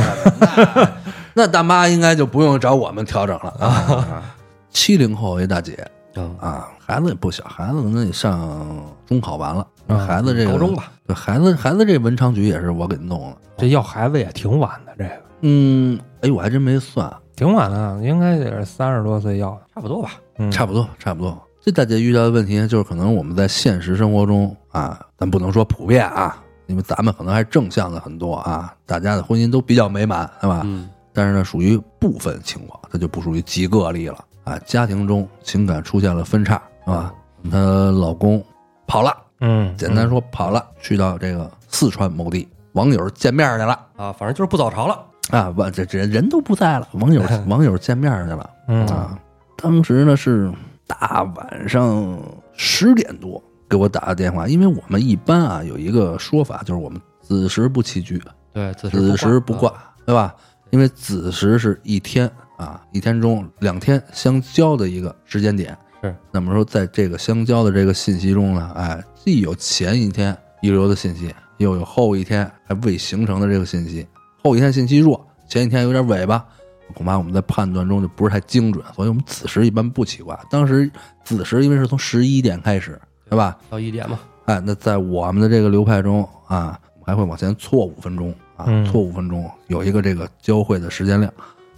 [1.35, 4.23] 那那大妈应该就不用找我们调整了啊。
[4.71, 13.37] 七零后一大姐嗯啊，孩子也不小，孩子可能也上中考完了，啊孩子这个高中吧，对孩子孩子这文昌局也是我给弄了。
[13.57, 19.61] 这要孩子也挺晚的，这个嗯，哎，我还真没算，挺晚的，应该也是三十多岁要的。
[19.73, 20.11] 差不多吧。
[20.37, 21.37] 嗯，差不多差不多。
[21.61, 30.61] 这大姐遇到的问题，就是可能我们在现实生活中啊，咱不能说普遍啊，因为咱们可能还正向的很多啊，大家的婚姻都比较美满，对吧？
[30.65, 34.57] 嗯但是呢，属于部分情况，它就不属于极个例了啊。
[34.59, 37.13] 家庭中情感出现了分叉，是吧？
[37.51, 37.57] 她
[37.91, 38.41] 老公
[38.87, 45.03] 跑了，嗯，简单说跑了，去到这个四川某地，网友见面去了啊，反正就是不早朝了。
[45.31, 49.19] 啊，完这这人都不在了，网友 网友见面去了嗯啊。
[49.57, 50.49] 当时呢是
[50.87, 52.17] 大晚上
[52.53, 59.69] 十点多给我打个电话，因为我们一般啊有一个说法，就是我们子时不起居，对，子子时不挂。
[59.69, 60.35] 挂，对吧？
[60.71, 65.77] 因为子时是一天啊，一天中两天相交的一个时间点。
[66.01, 74.07] 是，那么说，在这个相交的这个信息中呢，哎，既有前一天遗留的信息，又有后一天还未形成的这个信息。
[74.43, 76.45] 后一天信息弱，前一天有点尾巴，
[76.93, 80.39] 恐怕我们在判断中就不是太精准，所以我们子时一般不起卦。
[80.49, 80.89] 当时
[81.23, 83.57] 子时因为是从十一点开始，对吧？
[83.69, 91.31] 到一点嘛，哎，那在我们的这个流派中啊，还会往前错五分钟啊，嗯错五分钟有一个这个交汇的时间量。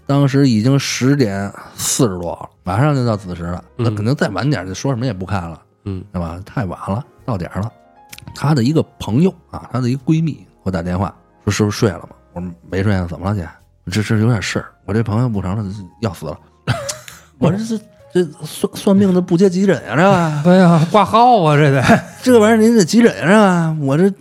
[0.08, 6.40] 当时已经十点四十多了，马上就到子时了，那嗯肯定再晚点就说什么也不看了，嗯对吧？
[6.46, 7.72] 太晚了，到点儿了。
[8.36, 13.48] 她的一个朋友啊，她的一个闺蜜给我打电话说：“是不是睡了吗？”我说：“没睡呢，怎么了姐？
[13.92, 15.66] 这这有点事儿，我这朋友不成了，
[16.02, 16.40] 要死了。
[17.40, 17.78] 我这这
[18.14, 20.14] 这算算命的不接急诊呀、这个。
[20.52, 21.84] 哎呀，挂号啊，这得。
[22.22, 23.76] 这玩意儿您得急诊是吧？
[23.82, 24.12] 我这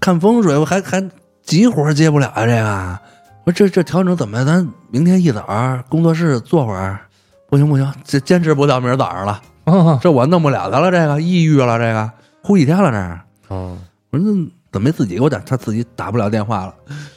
[0.00, 1.02] 看风水，我还还
[1.42, 2.46] 急活接不了啊！
[2.46, 2.98] 这个，
[3.44, 4.46] 我说这这调整怎么样？
[4.46, 7.00] 咱明天一早儿工作室坐会儿，
[7.48, 12.10] 不行不行，这坚持不到明儿早上了， 啊，这我弄不了他了，这个抑郁了，这个
[12.42, 13.20] 哭几天了，这儿。
[13.50, 13.76] 嗯，
[14.10, 14.32] 我说那
[14.72, 15.38] 怎么没自己给我打？
[15.40, 16.74] 他自己打不了电话了。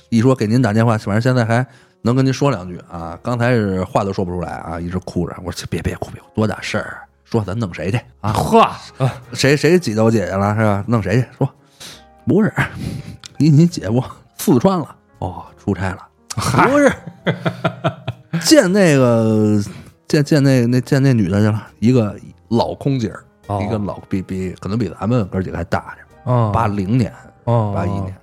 [0.09, 1.65] 一说给您打电话，反正现在还
[2.03, 3.17] 能跟您说两句啊。
[3.23, 5.35] 刚才是话都说不出来啊，一直哭着。
[5.43, 7.01] 我说别别哭别哭，多大事儿？
[7.23, 8.31] 说咱弄谁去啊？
[8.31, 8.69] 呵，
[9.33, 10.83] 谁谁挤到我姐姐了是吧？
[10.87, 11.27] 弄谁去？
[11.35, 11.49] 说
[12.27, 12.53] 不是，
[13.37, 14.03] 你你姐夫
[14.37, 16.07] 四川了，哦，出差了，
[16.69, 16.91] 不是
[18.41, 19.59] 见那个
[20.07, 22.15] 见见那那见那女的去了，一个
[22.49, 27.11] 老空姐儿，哦一个老比比可能比咱们哥几个还大点八零年
[27.45, 28.15] 哦八一年，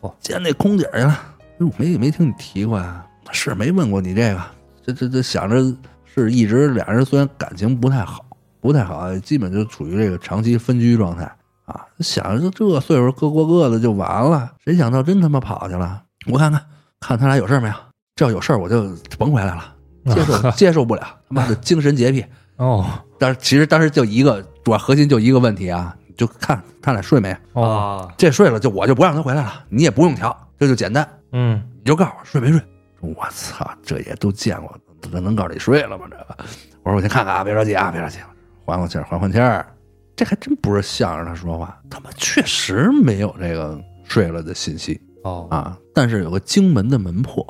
[0.00, 4.40] 哦见那空姐儿去了，哎我没没听你提过呀，是没问过你这个，
[4.86, 5.56] 这这这想着
[6.04, 8.24] 是一直俩人虽然感情不太好，
[8.60, 11.24] 不太好，基本就处于这个长期分居状态
[11.64, 16.02] 啊，想着这岁数各过各的就完了，谁想到真他妈跑去了？
[16.30, 16.62] 我看看
[17.00, 17.74] 看他俩有事儿没有，
[18.14, 19.74] 这要有事儿我就甭回来了，
[20.14, 22.24] 接受 接受不了，他妈的精神洁癖。
[22.58, 22.86] 哦
[23.18, 32.60] 但是其实当时就一个主要核心就一个问题啊，就看他俩睡没，哦，啊，这睡了就我就不让他回来了，你也不用调，这就简单，嗯你就告诉我睡没睡。
[33.02, 36.06] 我操，这也都见过，这能告诉你睡了吗？
[36.08, 36.36] 这个，
[36.84, 38.18] 我说我先看看啊，别着急啊，别着急，
[38.64, 39.66] 缓缓气儿，缓缓气儿。
[40.14, 45.00] 这还真不是向着他说话，他们确实没有这个睡了的信息。
[45.24, 45.78] 哦，啊。
[45.94, 47.44] 但是有个惊门的门破，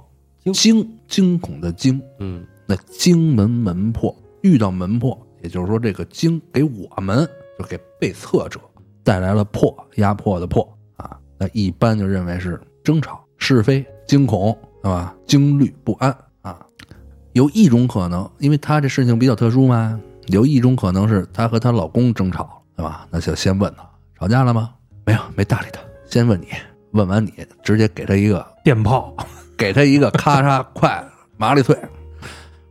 [0.45, 8.59] 惊惊惊恐的惊，嗯，那惊门门破遇到门破，也就是说这个惊给我们就给被测者
[9.05, 10.67] 带来了破压迫的破。
[10.97, 15.14] 啊，那一般就认为是争吵、是非、惊恐，对吧？
[15.27, 16.59] 惊虑不安啊。
[17.33, 23.07] 有一种可能，因为她这事情比较特殊嘛，有一种可能是她和她老公争吵，对吧？
[23.11, 24.71] 那就先问她吵架了吗？
[25.05, 25.81] 没有，没搭理她。
[26.07, 26.49] 先问你，
[26.92, 29.14] 问完你，直接给她一个电炮，
[29.57, 31.05] 给她一个咔嚓快
[31.37, 31.77] 麻利脆。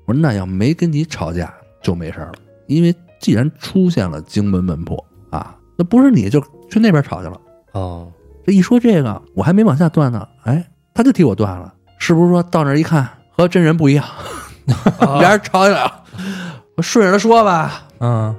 [0.05, 2.33] 我说那要没跟你吵架就没事了，
[2.67, 7.39] 因为既然出现了荆门门破啊，那不是你就去那边吵去了。
[7.71, 8.11] 哦，
[8.45, 14.03] 这一说这个，我还没往下断呢，哎，他就替我断了，是不是说到那儿一看和真人不一样，
[15.19, 16.03] 俩人吵起来了？
[16.75, 18.35] 我顺着他说吧，嗯。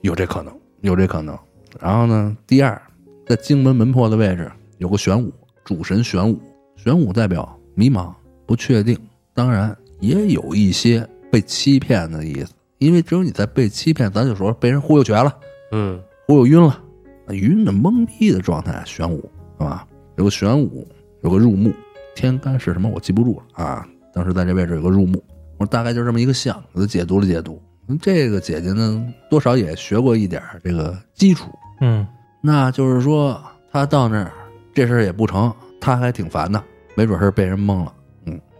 [0.00, 1.38] 有这可能，有这可能。
[1.78, 2.80] 然后呢，第二，
[3.26, 5.30] 在荆门门破的位置有个玄武，
[5.66, 6.40] 主神玄武，
[6.76, 8.10] 玄武代表迷茫、
[8.46, 8.98] 不确定，
[9.34, 12.54] 当然也有一些被欺骗的意思。
[12.78, 15.30] 因为只有你在被欺骗，咱就说被人忽悠瘸了，
[15.72, 16.80] 嗯，忽悠晕了，
[17.28, 19.86] 晕的懵逼的状态，玄武是吧？
[20.16, 20.88] 有个玄武，
[21.22, 21.70] 有个入木，
[22.14, 23.86] 天干是什么我记不住了啊。
[24.12, 25.22] 当时在这位置有个入墓，
[25.58, 27.60] 我大概就这么一个象，给他解读了解读。
[28.00, 31.50] 这个姐姐呢，多少也学过一点儿这个基础，
[31.80, 32.06] 嗯
[32.40, 33.40] 那就是说
[33.72, 34.32] 她到那儿
[34.72, 36.62] 这事儿也不成，她还挺烦的，
[36.94, 37.92] 没准是被人蒙了。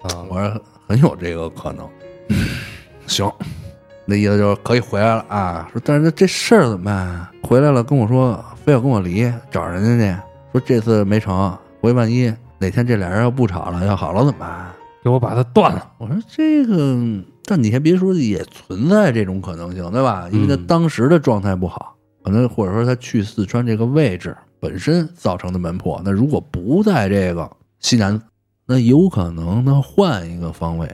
[0.03, 1.89] 啊，我说很有这个可能。
[3.07, 3.31] 行，
[4.05, 5.69] 那意思就是可以回来了啊。
[5.73, 7.33] 说但是这事儿怎么办啊？
[7.43, 10.21] 回来了跟我说，非要跟我离，找人家去，
[10.53, 12.31] 说这次没成，回万一
[12.65, 14.67] 哪天这俩人要不吵了，要好了怎么办？
[15.03, 15.87] 给我把它断了。
[15.99, 16.97] 我说这个，
[17.45, 20.27] 但你还别说，也存在这种可能性，对吧？
[20.33, 26.01] 因为他嗯当时的状态不好，可能或者说他去四川这个位置本身造成的门破。
[26.03, 27.51] 那如果不在这个
[27.81, 28.19] 西南，
[28.67, 30.91] 那有可能他换一个方位，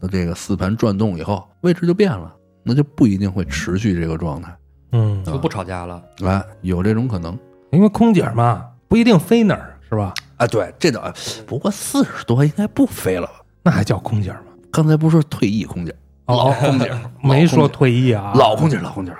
[0.00, 4.52] 那这个四盘转动以后位置就变了，那就不一定会持续这个状态。
[4.90, 7.38] 嗯，就不吵架了，哎，有这种可能。
[7.70, 10.12] 因为空姐嘛，不一定飞哪儿是吧？
[10.42, 11.12] 啊，对，这倒
[11.46, 13.34] 不过四十多应该不飞了吧？
[13.62, 14.40] 那还叫空姐吗？
[14.72, 15.94] 刚才不是说退役空姐，
[16.26, 16.90] 老空姐，
[17.22, 19.12] 没说退役啊，老空姐，老空姐。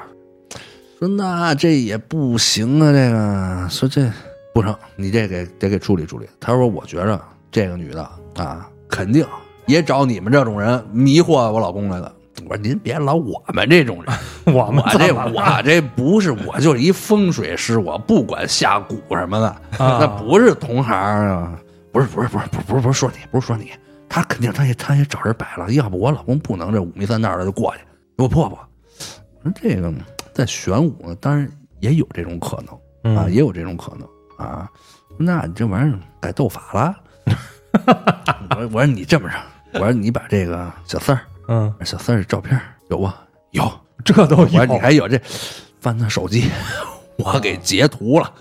[0.99, 4.11] 说那这也不行啊，这个说这
[4.53, 6.29] 不成，你这给得给处理处理。
[6.41, 7.21] 他说我觉着
[7.53, 8.03] 这个女的
[8.35, 9.25] 啊，肯定
[9.67, 12.13] 也找你们这种人迷惑我老公来的。
[12.53, 19.49] 我说您别老我们这种人，我们我这我这不是我就是一风水师，我不管下蛊什么的，
[19.83, 21.59] 啊那不是同行啊，
[21.91, 23.73] 不是不是不是不是不是不是说你，不是说你，
[24.07, 27.81] 他肯定他也他也找人摆了，要不我老公不能这五迷三道的就过去，
[28.19, 28.59] 给我破破。
[29.43, 29.91] 我说这个
[30.35, 34.69] 在玄武呢，当然也有这种可能啊，嗯也有这种可能啊。
[35.17, 36.95] 那你这玩意儿改斗法了？
[38.51, 39.37] 我说我说你这么着，
[39.73, 43.15] 我说你把这个小三儿嗯，小三儿的照片有吗？
[43.51, 43.71] 有。
[44.05, 45.17] 这都有你还有这，
[45.81, 46.51] 翻他手机，
[47.19, 48.33] 我给截图了。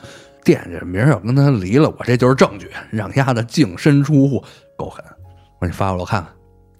[0.44, 4.44] 惦着明儿要跟他离了，我这就是证据，让丫的净身出户，
[4.75, 5.06] 够狠。
[5.60, 6.25] 我说你发过来我看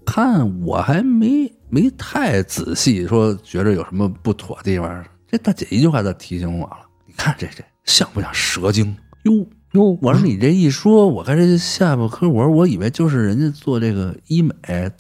[0.04, 5.06] 看，看我还没没太仔细说，觉着有什么不妥的地方。
[5.28, 8.98] 这大姐一句话就提醒我了，你看这这像不像蛇精？
[9.26, 14.53] 哟哟，我说你这一说，我看这下巴颏，我说我以为就是人家做这个医美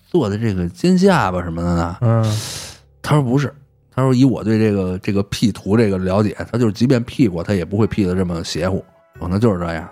[0.09, 1.97] 做的这个尖下巴什么的呢。
[2.01, 2.23] 嗯
[3.01, 3.53] 他说不是，
[3.93, 8.81] 他说以我对这个这个 P 图这个了解，他就是即便 P 过，他也不会 P 的这么邪乎，
[9.19, 9.89] 可能就是这样。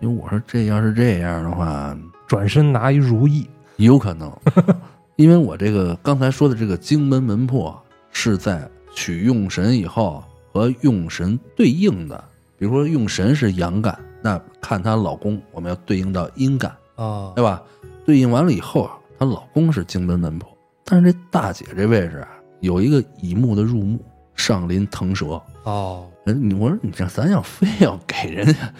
[0.00, 1.94] 因为我说这要是这样的话，
[2.26, 3.46] 转身拿一如意，
[3.76, 4.32] 有可能，
[5.16, 7.78] 因为我这个刚才说的这个荆门门破
[8.10, 12.24] 是在取用神以后和用神对应的，
[12.56, 17.62] 比如说用神是阳干，那看她老公，我们要对应到阴干，啊对吧？
[18.06, 20.48] 对应完了以后啊，她老公是荆门门婆，
[20.82, 22.28] 但是这大姐这位置啊，
[22.60, 24.02] 有一个乙木的入木，
[24.34, 25.38] 上临腾蛇。
[25.64, 28.72] 哦，人，你我说你这咱要非要给人家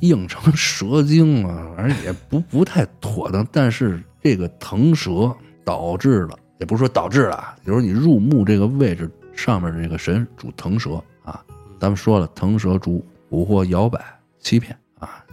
[0.00, 3.46] 硬成蛇精啊，反正也不不太妥当。
[3.50, 5.34] 但是这个腾蛇
[5.64, 11.42] 导致了，也不是说导致了啊，就是你入木这个位置上面这个神主腾蛇啊，
[11.80, 14.02] 咱们说了，腾蛇主蛊惑、摇摆、
[14.40, 14.80] 欺骗啊，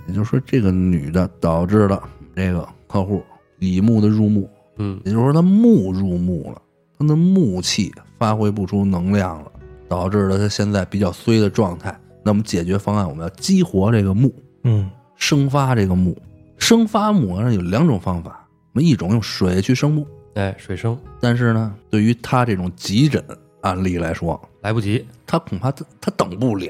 [0.10, 2.04] 也就是说这个女的导致了
[2.36, 3.24] 这个客户
[3.60, 6.62] 李木的入木，嗯也就是说他木入木了，
[6.98, 9.52] 他的木气发挥不出能量了。
[9.88, 12.00] 导致了他现在比较衰的状态。
[12.24, 14.32] 那么解决方案，我们要激活这个木，
[14.64, 16.16] 嗯生发这个木。
[16.60, 20.06] 生发木呢有两种方法，那么一种用水去生木，
[20.36, 23.24] 哎，水生但是呢，对于他这种急诊
[23.62, 26.68] 案例来说，来不及，他恐怕他他等不了，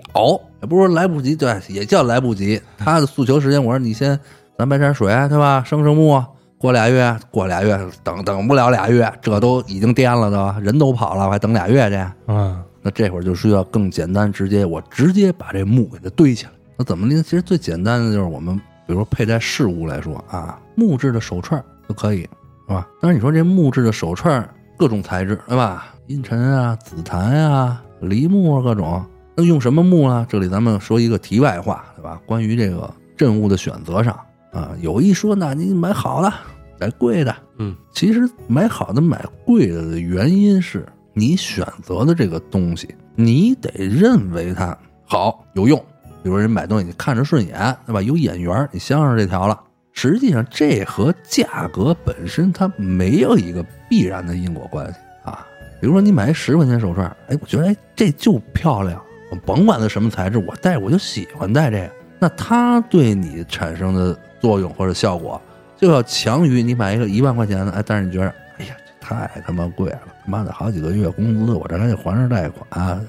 [0.61, 2.61] 也不是说来不及，对，也叫来不及。
[2.77, 4.19] 他的诉求时间，我说你先
[4.57, 5.63] 咱备点水，对吧？
[5.65, 6.23] 生生木，
[6.57, 11.95] 过俩月，过俩月，等等不了俩月，这都已经颠了都，人都跑了，我还等俩月去？
[12.27, 16.51] 嗯那这会儿就需要更简单直接，我直接把这木给它堆起来。
[16.77, 17.21] 那怎么呢？
[17.21, 18.55] 其实最简单的就是我们，
[18.87, 22.29] 比如说佩戴饰物来说啊，木质的手串就可以，是
[22.69, 22.87] 吧？
[23.01, 24.41] 但是你说这木质的手串
[24.80, 25.93] 各种材质，对吧？
[26.07, 29.05] 阴沉啊、紫檀啊、梨木啊，各种。
[29.36, 30.25] 那用什么木呢？
[30.30, 32.17] 这里咱们说一个题外话，对吧？
[32.25, 34.17] 关于这个镇物的选择上
[34.53, 36.34] 啊，有一说那你买好的，
[36.80, 45.77] 买贵的，嗯，其实买好的买贵的的原因是你选择的这个东西，你得认为它好有用。
[46.23, 48.01] 比如人买东西，你看着顺眼，对吧？
[48.01, 49.59] 有眼缘，你相上这条了。
[50.02, 55.45] 实际上，这和价格本身它没有一个必然的因果关系啊。
[55.82, 61.91] 比如说，你买十块钱手串，哎，我觉得哎这就漂亮，我甭管它什么材质，我戴我就喜欢戴这个。
[62.18, 65.41] 那它对你产生的作用或者效果，
[65.76, 73.05] 就要强于你买一个一万块钱的，哎，但是你觉得，哎呀，这太他妈贵了，妈的好几个月工资，我这还得还着贷款，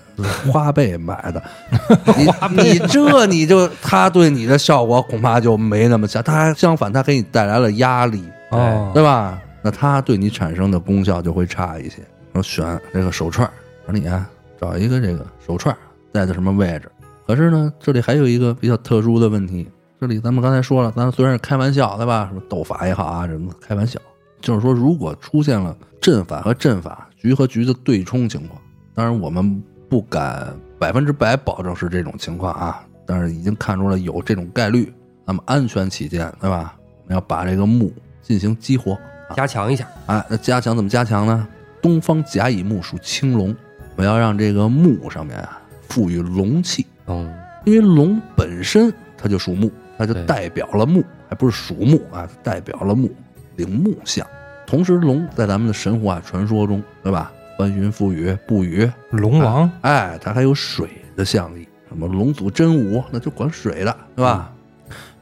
[0.50, 1.42] 花呗买的，
[2.16, 9.38] 你你这你就他对你的效果恐怕就没那么强，他还相反，他给你带来了压力，哦对吧？
[9.62, 12.02] 那他对你产生的功效就会差一些。
[12.32, 13.52] 说选这个手串儿，
[13.84, 15.78] 说你啊找一个这个手串儿
[16.10, 16.90] 戴在什么位置？
[17.26, 19.68] 可是呢，这里还有一个比较特殊的问题。
[20.00, 22.26] 这里咱们刚才说了，咱虽然是开玩笑，对吧？
[22.28, 24.00] 什么斗法也好啊，什么开玩笑，
[24.40, 28.60] 就是说，如果出现了阵法和阵法、局和局的对冲情况，
[28.94, 34.90] 当然我们不敢百分之百保证是这种情况啊，但是已经看出了有这种概率。
[35.26, 36.74] 那么安全起见，对吧？
[37.02, 37.92] 我们要把这个木
[38.22, 38.98] 进行激活。
[39.36, 41.46] 加强一下，哎，那加强怎么加强呢？
[41.82, 43.54] 东方甲乙木属青龙，
[43.96, 47.32] 我要让这个木上面啊赋予龙气，嗯，
[47.64, 53.08] 因为龙本身它就属木，它就代表了木，还不是属木啊，代表了木，
[53.56, 54.26] 领木相。
[54.70, 57.32] 同时，龙在咱们的神话传说中，对吧？
[57.58, 64.52] 翻云覆雨、不雨，龙王哎，它还有水的象意，什么龙祖真武，那就管水的，对吧？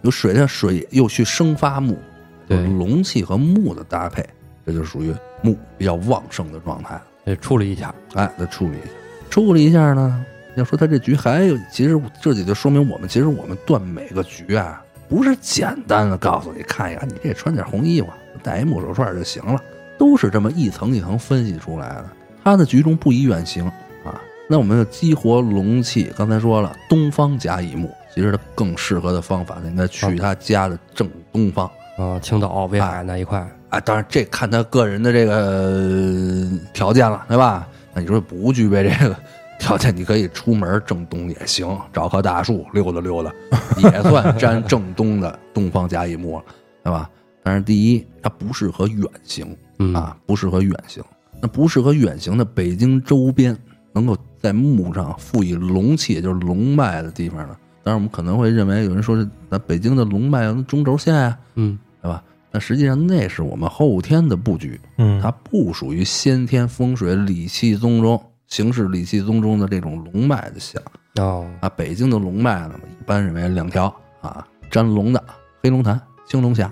[0.02, 1.98] 有水的水又去生发木，
[2.46, 4.22] 龙气和木的搭配，
[4.66, 7.00] 这就属于木比较旺盛的状态。
[7.24, 8.90] 得处理一下，哎，再处理一下，
[9.30, 10.22] 处理一下呢。
[10.56, 18.08] 要说他这局还有，其实这也就说明我们其实我们断每个局啊，不是简单的告诉你看一看，你这穿点红衣服，
[18.42, 19.60] 戴一木手串就行了，
[19.98, 22.06] 都是这么一层一层分析出来的。
[22.44, 23.66] 他的局中不宜远行
[24.04, 24.20] 啊。
[24.48, 31.70] 那我们要激活龙气，刚才说了，东方甲乙木，其实它更适合的方法呢，应该去他家的正东方。
[31.98, 37.66] 啊，青岛、威海那一块，啊，当然这看他个人的这个呃条件了，对吧？
[37.92, 39.16] 那你说不具备这个
[39.58, 43.32] 条件，你可以出门正东也行，找棵大树溜达溜达，
[43.76, 46.44] 也算沾正东的东方甲乙木了，
[46.84, 47.10] 对吧？
[47.48, 51.02] 但是第一，它不适合远行嗯啊，不适合远行。
[51.40, 53.56] 那不适合远行的北京周边，
[53.94, 57.56] 能够在墓上赋予龙气，也就是龙脉的地方呢？
[57.82, 62.22] 当然，我们可能会认为有人说是咱北京的龙脉中轴线啊，嗯，对吧？
[62.50, 70.82] 但实际上那是我们后天的布局，嗯它不属于先天风水理气宗中形式理气宗中的这种龙脉的象
[71.14, 71.68] 哦，啊。
[71.70, 73.86] 北京的龙脉呢，一般认为两条
[74.20, 75.24] 啊，沾龙的
[75.62, 76.70] 黑龙潭、青龙峡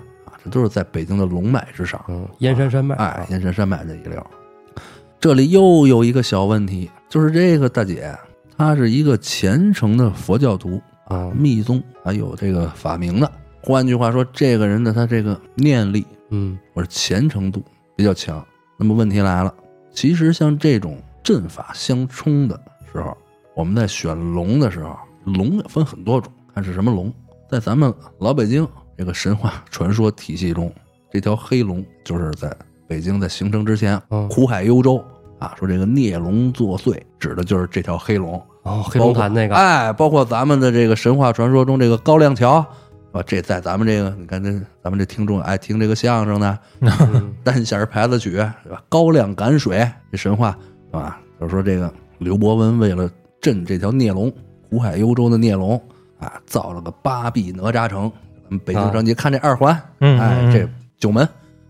[0.49, 2.03] 都是在北京的龙脉之上。
[2.07, 4.27] 嗯，燕山山脉，哎，燕山山脉这一溜儿。
[5.19, 8.15] 这里又有一个小问题，就是这个大姐，
[8.57, 13.31] 她是一个虔诚的佛教徒啊，密宗，还有这个法名的。
[13.61, 17.63] 换句话说，这个人的他这个念力嗯，或者虔诚度
[17.95, 18.45] 比较强。
[18.77, 19.53] 那么问题来了，
[19.91, 22.57] 其实像这种阵法相冲的
[22.91, 23.17] 时候，
[23.55, 24.95] 我们在选龙的时候，
[25.25, 27.11] 龙也分很多种，看是什么龙。
[27.49, 28.67] 在咱们老北京
[28.97, 30.73] 这个神话传说体系中，
[31.11, 32.51] 这条黑龙就是在
[32.87, 35.03] 北京在形成之前，嗯苦海幽州
[35.37, 38.41] 啊，说这个孽龙作祟，指的就是这条黑龙。
[38.63, 42.65] 哦，黑龙潭那个，哎，包括咱们的这个神话传说中这个高亮桥，
[43.11, 43.21] 啊？
[43.25, 44.51] 这在咱们这个，你看这
[44.83, 48.31] 咱们这听众爱听这个相声的，嗯单弦牌子曲，
[48.63, 48.83] 对吧？
[48.89, 51.19] 高亮赶水这神话，是吧？
[51.39, 54.29] 就是说这个刘伯温为了镇这条孽龙，
[54.69, 55.81] 苦海幽州的孽龙
[56.19, 58.11] 啊，造了个八臂哪吒城。
[58.65, 61.27] 北京城，你看这二环，嗯哎，嗯这九门，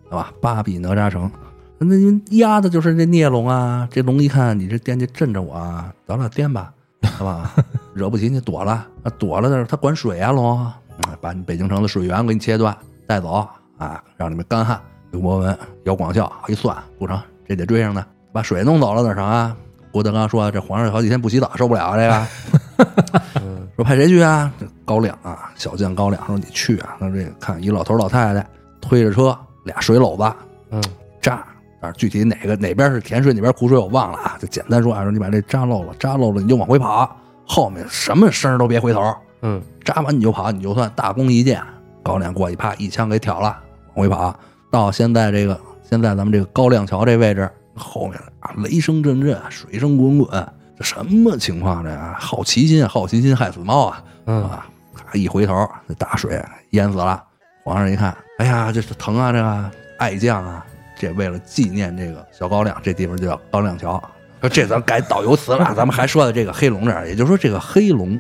[0.10, 0.32] 对吧？
[0.42, 1.30] 八比哪吒城，
[1.78, 3.88] 那您压的就是这孽龙啊！
[3.92, 6.72] 这龙一看你这惦记镇着我啊，咱俩颠吧，
[7.18, 7.54] 是吧？
[7.94, 8.72] 惹不起你躲了，
[9.04, 10.78] 啊躲了的他管水啊龙，啊
[11.22, 12.76] 把你北京城的水源给你切断
[13.06, 13.48] 带走
[13.78, 14.80] 啊，让你们干旱。
[15.12, 19.56] 刘伯温、姚广孝一算不成，这得追上他，把水弄走了哪成啊？
[19.92, 23.32] 郭德纲说这皇上好几天不洗澡受不了啊这个。
[23.78, 24.52] 嗯说派谁去啊？
[24.60, 26.98] 这高亮啊，小将高亮说你去啊。
[27.00, 28.44] 那这个看一老头老太太
[28.82, 30.36] 推着车，俩水篓子
[30.72, 30.84] 嗯
[31.22, 31.46] 扎，
[31.80, 34.36] 啊，具体哪个哪边是甜水哪边苦水我忘了啊。
[34.40, 37.16] 就简单说啊，说你把这扎漏了，扎漏了你就往回跑，
[37.46, 39.14] 后面什么声都别回头，
[39.44, 41.62] 嗯扎完你就跑，你就算大功一件。
[42.02, 43.56] 高亮过去，啪一枪给挑了，
[43.94, 44.34] 往回跑。
[44.72, 50.48] 到现在这个现在咱们这个高亮桥这位置后面啊，雷声阵阵，水声滚滚，
[50.78, 52.16] 这什么情况这啊？
[52.20, 54.04] 好奇心，好奇心害死猫啊！
[54.26, 56.40] 嗯啊，咔一回头，这大水
[56.72, 57.24] 淹死了。
[57.64, 60.66] 皇上一看，哎呀，这是疼啊，这个爱将啊！
[61.00, 64.02] 这为了纪念这个小高亮，这地方就叫高亮桥。
[64.40, 68.20] 说这咱改导游词了，咱们还说的这个黑龙这儿，也就是说这个黑龙，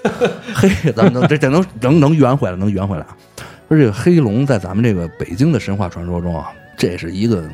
[0.56, 3.16] 黑，咱们能这这能能能圆回来，能圆回来啊！
[3.68, 7.44] 说这个黑龙在咱们这个北京的神话传说中啊，这是一个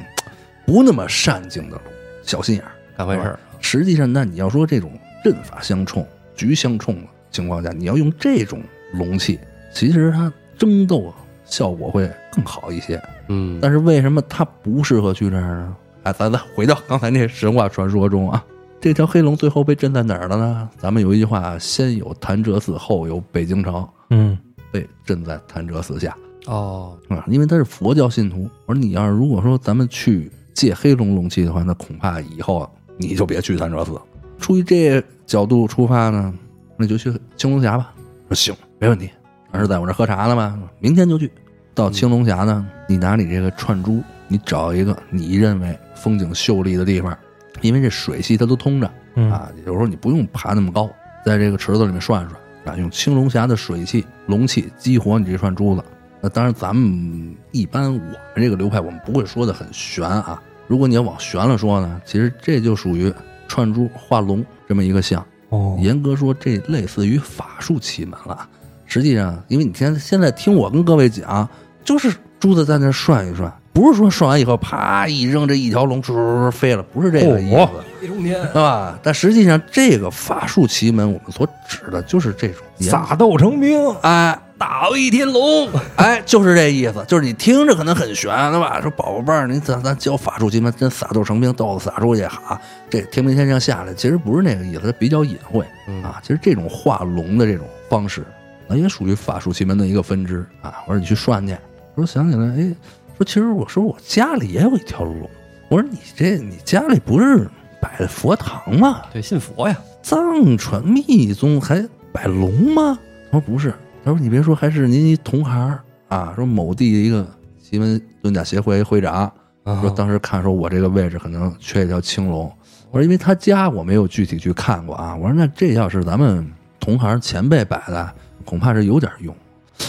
[0.65, 1.83] 不那么善静的龙，
[2.23, 2.71] 小心眼儿。
[2.97, 4.91] 干坏事儿，实际上，那你要说这种
[5.25, 8.63] 阵法相冲、局相冲的情况下，你要用这种
[8.95, 9.39] 龙器，
[9.73, 11.13] 其实它争斗
[11.45, 13.01] 效果会更好一些。
[13.29, 15.77] 嗯但是为什么它不适合去这儿呢？
[16.05, 18.45] 哎，咱咱回到刚才那神话传说中啊，
[18.81, 20.69] 这条黑龙最后被镇在哪儿了呢？
[20.79, 24.39] 咱们有一句话：先有潭柘寺，后有北京城，嗯
[24.71, 26.17] 被镇在潭柘寺下。
[26.47, 28.49] 哦，啊，因为他是佛教信徒。
[28.67, 34.01] 我说你要是如果说咱们去借黑龙龙气的话，那恐怕以后你就别去潭柘寺。
[34.39, 36.35] 出于这角度出发呢，
[36.77, 37.93] 那就去青龙峡吧。
[38.29, 39.11] 说行，没问题。
[39.51, 41.31] 当时在我这喝茶呢嘛，明天就去。
[41.75, 47.17] 到青龙峡呢，你拿你这个串珠，你找一个你认为风景秀丽的地方，
[47.61, 50.91] 因为这水系它都通着嗯啊，有时候你不用爬那么高，
[51.25, 55.85] 在这个池子里面涮涮啊，用青龙峡的水气、龙气激活你这串珠子。
[56.21, 60.43] 那当然，咱们一般我们这个流派，我们不会说的很玄啊。
[60.67, 63.13] 如果你要往玄了说呢，其实这就属于
[63.49, 65.25] 串珠画龙这么一个像。
[65.51, 68.49] 哦，严格说，这类似于法术奇门了。
[68.85, 71.49] 实际上，因为你现现在听我跟各位讲，
[71.85, 77.57] 就是珠子在那涮一涮，不是说涮完以后啪一扔，这一条龙唰飞了，不是这个意思。
[77.57, 78.99] 哦地中天，是吧？
[79.03, 88.81] 但实际上，这个法术奇门，我们所指的就是这种撒豆成兵，哎，大威天龙，哎，就是这意思，就是你听着可能很悬，对吧？
[88.81, 96.19] 说宝贝儿，你咱咱教法术奇门，真撒豆成兵，豆子撒出去哈，这天兵天将下来，其实不是那个意思，它比较隐晦嗯啊。
[96.23, 98.25] 其实这种画龙的这种方式，
[98.67, 100.77] 那也属于法术奇门的一个分支啊。
[100.87, 101.55] 我说你去涮去，
[101.95, 102.75] 我说想起来，哎，
[103.19, 105.29] 说其实我说我家里也有一条龙，
[105.69, 107.47] 我说你这你家里不是
[107.79, 109.03] 摆的佛堂吗？
[109.13, 112.99] 对，信佛呀，藏传密宗还摆龙吗？
[113.31, 113.75] 他说不是，
[114.07, 117.27] 他说你别说，还是您一同行儿啊，说某地一个
[117.61, 119.29] 奇门遁甲协会会长，
[119.65, 122.45] 啊说当时看说我这个位置可能缺一条青龙，
[122.93, 126.47] 我说因为他家我没有具体去看过啊，我说那这要是咱们
[126.79, 129.35] 同行前辈摆的，恐怕是有点用。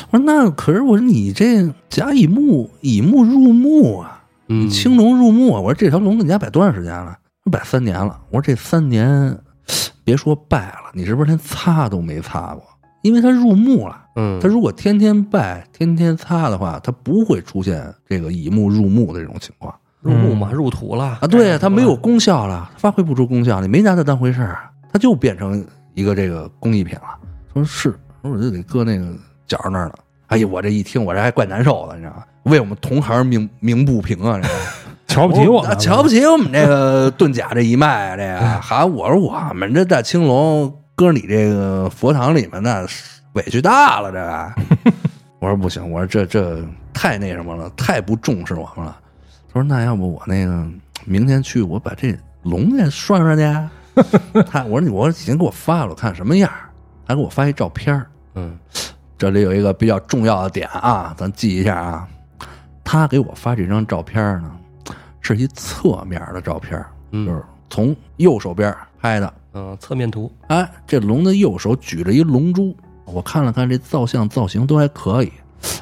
[0.10, 7.16] 我说那可是我说你这甲乙木乙木入木啊，嗯，青龙入木啊，我说这条龙你家摆多长时间了？
[7.52, 8.20] 摆三年了。
[8.32, 9.38] 我说这三年，
[10.04, 12.64] 别说拜了，你是不是连擦都没擦过？
[13.02, 14.06] 因为他入墓了。
[14.16, 21.28] 嗯，他如果天天拜、天天擦的话，他不会出现这个乙木入墓的这种情况入墓嘛，入土了啊。
[21.28, 27.18] 对，它没有功效了，发挥不出功效，你没拿它当回事儿，它就变成一个这个工艺品了。
[27.54, 27.90] 说是，
[28.22, 29.06] 说我就得搁那个
[29.46, 29.96] 角那儿了。
[30.28, 32.24] 哎呀，我这一听，我这还怪难受的，你知道吗？
[32.44, 34.40] 为我们同行鸣鸣不平啊！
[34.42, 34.54] 这个
[35.08, 38.18] 瞧不起我瞧不起我们这个遁甲这一脉啊！
[38.18, 42.84] 这个， 哈，我说我们这大青龙搁你这个佛堂里面，那
[43.34, 44.12] 委屈大了。
[44.12, 44.92] 这个，
[45.38, 48.98] 我说不行，我说这这太那什么了，太不重视我们了。
[49.48, 50.68] 他说那要不我那个
[51.06, 54.42] 明天去，我把这龙给涮涮去。
[54.50, 56.68] 他我说你我已经给我发了，我看什么样儿
[57.08, 58.58] 还给我发一照片儿嗯
[59.20, 62.08] 这里有一个比较重要的点啊，咱记一下啊。
[62.84, 64.52] 他给我发这张照片呢，
[65.22, 69.32] 是一侧面的照片，就嗯是从右手边拍的。
[69.58, 75.32] 嗯，侧面图，哎，这龙的右手举着一龙珠，我看了看这造像造型都还可以。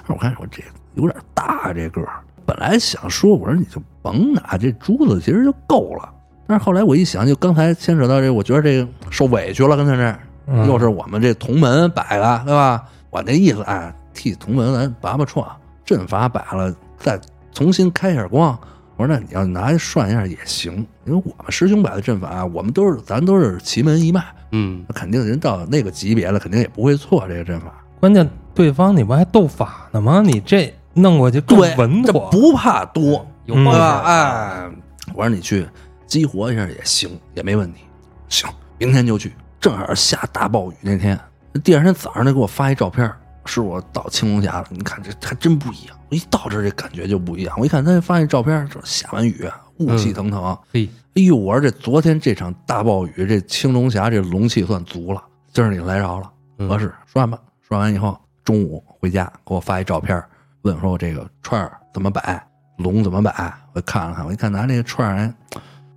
[0.08, 0.64] 我看我这
[0.94, 6.10] 有点大这个儿，本来想说我说你就甭拿这珠子，其实就够了。
[6.48, 12.82] 但是后来我一想，就刚才牵扯到这，我觉得这个受委屈了，跟他这又是我们这同门摆的，对吧？
[13.10, 15.46] 我那意思，哎，替同门咱拔拔创，
[15.84, 17.20] 阵法摆了，再
[17.52, 18.58] 重新开一下光。
[18.98, 20.74] 我说那你要拿去涮一下也行，
[21.06, 27.68] 因为我们师兄摆的阵法，我们都是咱都是奇门一脉，嗯，那肯定人到那个级别了，肯定也不会错这个阵法。
[28.00, 30.22] 关键对方你不还斗法呢吗？
[30.22, 32.30] 你这弄过去更对，稳妥。
[32.30, 34.02] 不怕多，有吧？
[34.06, 34.70] 哎，
[35.14, 35.68] 我说你去
[36.08, 37.82] 激活一下也行，也没问题。
[38.30, 39.34] 行，明天就去。
[39.60, 41.20] 正好下大暴雨那天，
[41.64, 43.12] 第二天早上他给我发一照片，
[43.46, 44.68] 是我到青龙峡了。
[44.70, 47.56] 你看这还真不一样，我一到这儿这感觉就不一样。
[47.60, 50.58] 我一看他发现照片，这下完雨，雾气腾腾。
[50.72, 57.40] 嘿，哎呦，我说这昨天这场大暴雨，这青龙峡这龙气算足了，今儿你来着了，嗯合适，涮吧。
[57.68, 60.24] 涮完以后，中午回家给我发一照片，
[60.62, 62.46] 问我说我这个串儿怎么摆，
[62.78, 63.54] 龙怎么摆。
[63.74, 65.34] 我看了看，我一看拿这个串儿还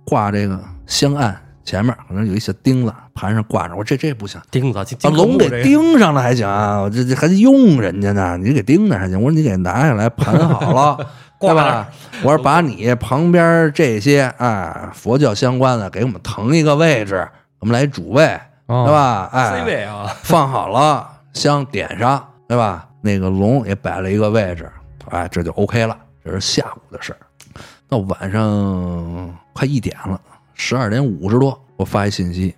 [0.03, 3.75] 挂这个香案前面，可能有一小钉子，盘上挂着。
[3.75, 9.21] 我说这这不行，钉子，把龙给钉上了还行啊，我这这还得用人家呢，你给钉着还行。
[9.21, 11.07] 我说你给拿下来盘好了，
[11.39, 11.87] 对吧？
[12.23, 17.27] 我说把你旁边这些啊佛教相关的给我们腾一个位置，
[17.59, 18.25] 我们来主位，
[18.65, 22.87] 哦对吧？C 哎，位啊，放好了，香点上，对吧？
[23.01, 24.69] 那个龙也摆了一个位置，
[25.09, 25.95] 哎，这就 OK 了。
[26.25, 27.19] 这是下午的事儿。
[27.87, 30.19] 到晚上快一点了，
[30.61, 32.53] 十二点五十多，我发一信息，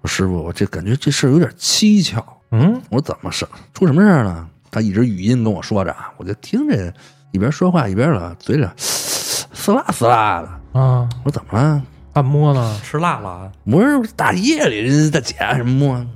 [0.00, 2.24] 我说师傅，我这感觉这事儿有点蹊跷。
[2.50, 4.48] 嗯，我说怎么事出什么事儿了？
[4.70, 6.92] 他一直语音跟我说着啊，我就听着
[7.32, 10.80] 一边说话一边了，嘴里嘶啦嘶啦的。
[10.80, 11.82] 啊，我说怎么了？
[12.14, 12.80] 按摩呢？
[12.82, 16.06] 吃辣了啊，我说大夜里人大姐什么摸？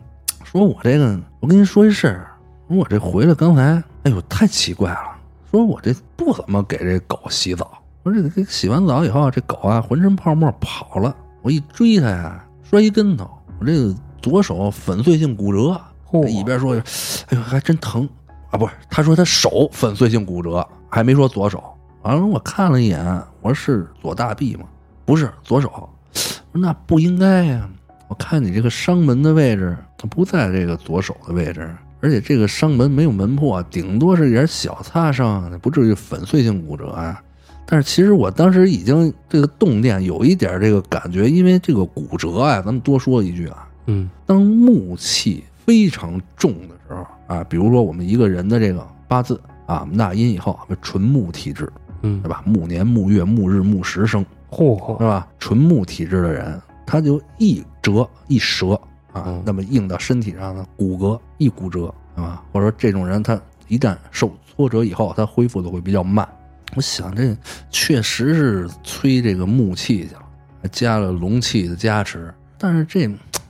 [0.42, 2.30] 说我这个，我跟您说一事儿，
[2.66, 3.62] 说我这回来刚才，
[4.04, 5.18] 哎呦太奇怪了。
[5.50, 7.79] 说我这不怎么给这狗洗澡。
[8.02, 13.28] 我说这这洗完澡以后，这狗啊浑身泡沫跑了，我一追它呀，摔一跟头，
[13.58, 15.80] 我这个左手粉碎性骨折。
[16.06, 16.74] 嚯一边说，
[17.28, 18.08] 哎呦还真疼
[18.50, 18.58] 啊！
[18.58, 21.62] 不是，他说他手粉碎性骨折，还没说左手。
[22.02, 24.64] 完了，我看了一眼，我说是左大臂吗？
[25.04, 25.70] 不是，左手。
[25.72, 27.68] 我说那不应该呀、
[28.08, 37.22] 我看你这个伤门的位置，它不在这个左手的位置，而且这个伤门没有门破，顶多是一点小擦伤，不至于粉碎性骨折啊。
[37.70, 52.42] 但是其实我当时已经这个动念有一点这个感觉，因为这个骨折啊，咱们多说一句啊，嗯当木气非常重的时候啊，比如说我们一个人的这个八字啊，纳音以后纯木体质，嗯对吧？
[52.44, 55.28] 木年、木月、木日、木时生，嚯是吧？
[55.38, 58.72] 纯木体质的人，他就一折一折
[59.12, 66.28] 啊嗯，那么硬到身体上的骨骼一骨折，啊，或者说这种人他一旦受挫折以后，他恢复的会比较慢。
[66.74, 67.36] 我想这
[67.70, 70.22] 确实是催这个木气去了，
[70.62, 73.06] 还加了龙气的加持，但是这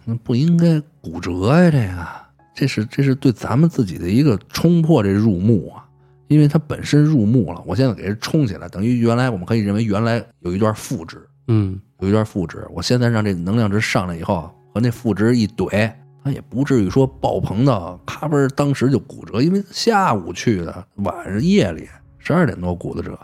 [0.07, 2.23] 嗯不应该骨折呀，这个
[2.55, 5.85] 这是这是对咱们自己的一个冲破这入木啊，
[6.29, 11.81] 因为它本身入木了，我现在给它冲起来，等于原来我们可以认为原来有一段负值，嗯。
[12.03, 15.93] 有一段负值，我现在让这能量值上来以后，和那负值一怼，
[16.25, 21.87] 它也不至于说爆棚到咔嘣当时就骨折，因为下午去的，晚上夜里
[22.21, 23.19] 十二点多骨的折。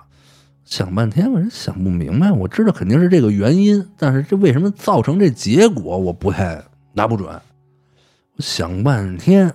[0.65, 2.33] 想半天，我真想不明白。
[2.33, 6.61] 我知道肯定是这个原因，但是这为什么造成这结果，我不太
[6.93, 7.29] 拿不准。
[7.29, 9.47] 我想半天，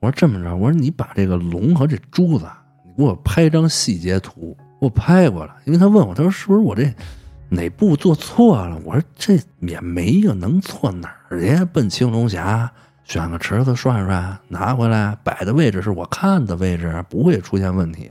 [0.00, 2.46] 我说这么着，我说你把这个龙和这珠子，
[2.84, 5.54] 你给我拍张细节图，给我拍过来。
[5.66, 6.92] 因为他问我，他说是不是我这
[7.48, 8.76] 哪步做错了？
[8.84, 11.64] 我说这也没有能错哪儿去？
[11.66, 12.68] 奔青龙峡
[13.04, 18.10] 选个池子涮涮，拿回来摆的位置是我看的位置，不会出现问题。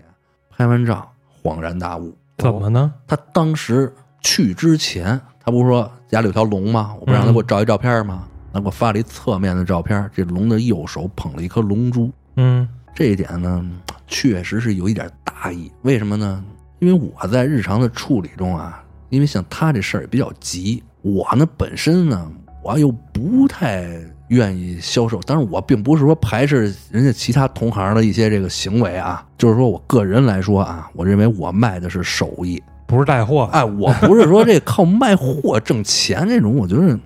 [0.64, 1.12] 拍完照，
[1.44, 2.94] 恍然大悟，怎么呢？
[3.06, 6.96] 他当时去之前，他不是说家里有条龙吗？
[7.02, 8.24] 我不让他给我照一照片吗？
[8.54, 12.10] 他给我发了一侧面的照片，这龙的右手捧了一颗龙珠。
[12.38, 13.70] 嗯这一点呢，
[14.08, 15.70] 确实是有一点大意。
[15.82, 16.42] 为什么呢？
[16.80, 22.32] 因为我在日常的处理中啊，因为像他这事儿也比较急，我呢本身呢，
[22.64, 24.00] 我又不太
[24.34, 25.20] 愿意销售。
[25.26, 32.62] 但是，我并不是说排斥人家其他同行的一些这个行为啊，就是说我个人来说啊，我认为我卖的是手艺。
[32.86, 37.00] 不是带货，哎，我不是说这靠卖货挣钱这种，我觉得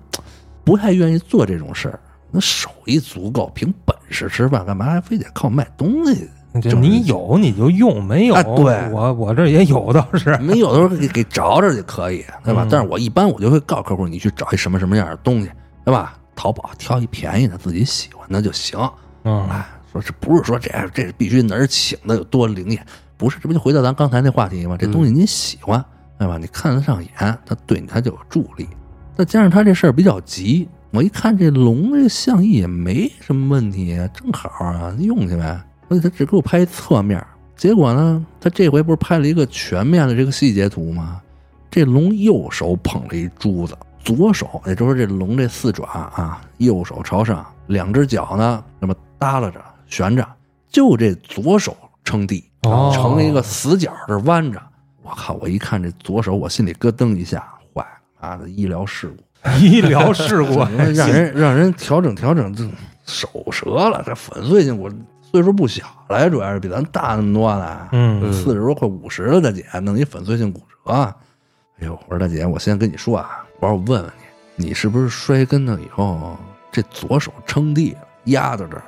[0.64, 1.98] 不太愿意做这种事儿。
[2.30, 6.28] 那手艺足够，凭本事吃饭，干嘛还非得靠卖东西？
[6.54, 10.36] 就就是你有你就用，没有、啊对我我这也有倒是。
[10.38, 12.64] 没有的时候给给找找就可以，对吧？
[12.64, 15.50] 嗯但是我一般我就会告诉客户，你去找一什么什么样的东西，
[15.84, 16.17] 对吧？
[16.38, 18.78] 淘宝挑一便宜的，自己喜欢的就行。
[19.24, 22.86] 嗯哎，说这不是说这这必须哪儿请的有多灵验，
[23.16, 24.76] 不是，这不就回到咱刚才那话题吗？
[24.78, 25.84] 这东西你喜欢，
[26.16, 26.38] 对吧？
[26.38, 27.10] 你看得上眼，
[27.44, 28.68] 它对你它就有助力。
[29.16, 35.60] 再加上他这事儿比较急，我一看这龙这相意也没什么问题，正好啊，用去呗。
[35.88, 37.20] 所以他只给我拍侧面，
[37.56, 41.20] 结果呢，他这回不是拍了一个全面的这个细节图吗？
[41.68, 43.76] 这龙右手捧了一珠子，
[44.16, 50.26] 左手也就是这龙这四爪啊，右手朝上，两只脚呢那么耷拉着悬着，
[50.70, 54.58] 就这左手撑地，哦成了一个死角这弯着。
[55.02, 55.34] 我靠！
[55.34, 57.88] 我一看这左手，我心里咯噔一下，坏了，
[58.18, 60.60] 妈的医疗事故，医疗事故
[60.94, 62.66] 让人让人调整调整，这
[63.04, 64.90] 手折了，这粉碎性骨
[65.30, 67.88] 岁数不小了呀，主要是比咱大那么多呢。
[67.92, 70.92] 嗯四十多快五十了，大姐弄一粉碎性骨折。
[70.92, 74.12] 哎呦，我说大姐，我先跟你说啊，我说我问问
[74.56, 76.36] 你，你是不是摔跟头以后
[76.70, 78.82] 这左手撑地了，压到这儿？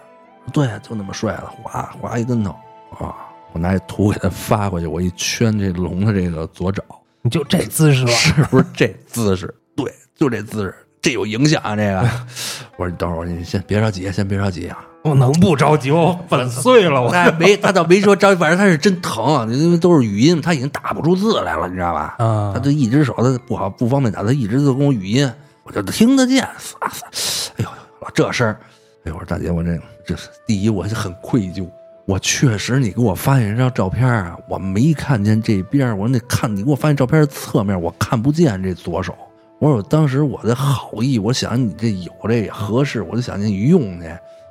[0.53, 2.51] 对，就那么摔了，哗哗一跟头
[2.99, 3.15] 啊！
[3.53, 6.85] 我拿这图给他发过去，我一圈这龙的这个左爪，
[7.23, 9.53] 你就这姿势， 是不是这姿势？
[9.75, 11.75] 对，就这姿势，这有影响啊！
[11.75, 12.01] 这个，
[12.79, 14.79] 我说你等会儿，你先别着急，先别着急啊！
[15.03, 15.91] 我能不着急？
[15.91, 22.17] 我粉碎了，我他没，他倒没说着急，反正他是真疼，因为都是语音，他已经打不出字来了，你知道吧？
[22.19, 25.31] 啊他就一只手他不好不方便打，他一直就跟我语音，
[25.63, 27.69] 我就听得见，哎呦，
[28.13, 28.61] 这声儿，
[29.05, 30.15] 哎呦，我说大姐，我这这
[30.47, 31.67] 第一我就很愧疚，
[32.05, 39.15] 我确实你给我发现这张照片啊，我没看见这边，我说那看你给我发现照片侧面，我看不见这左手。
[39.59, 44.09] 我说我当时我的好意，我想你这有这也合适，我就想你用去，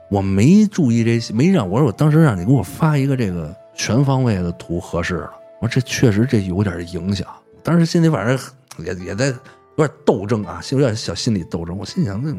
[0.09, 5.31] 我没注意这些，没让我说我当时让你给我发一个这个全方位的图合适了。
[5.59, 7.27] 我说这确实这有点影响，
[7.63, 8.37] 当时心里反正
[8.85, 9.27] 也也在
[9.75, 11.77] 有点斗争啊，心有点小心理斗争。
[11.77, 12.35] 我心想，那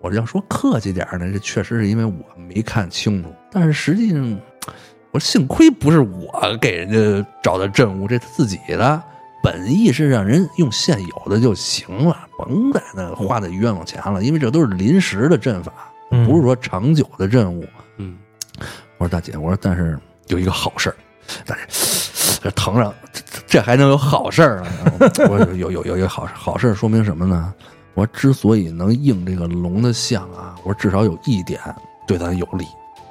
[0.00, 4.40] 我要说客气点呢，这确实是因为我没看清楚，但是实际上，
[5.10, 9.02] 我幸亏不是我给人家找的阵物，这他自己的。
[9.42, 17.64] 本意是让人用现有的就行了，甭在那花那冤枉钱了，因为这都是临时的阵法，不是说长久的任务。
[17.96, 18.16] 嗯，
[18.98, 19.98] 我说大姐，我说但是
[20.28, 20.96] 有一个好事儿，
[21.46, 21.62] 大姐，
[22.42, 22.92] 这疼上，
[23.46, 24.72] 这还能有好事儿啊？
[25.28, 27.54] 我说有有有有好事好事儿，说明什么呢？
[27.94, 31.60] 我说之所以能应这个龙的相啊，我说至少有一点
[32.06, 32.64] 对咱有利，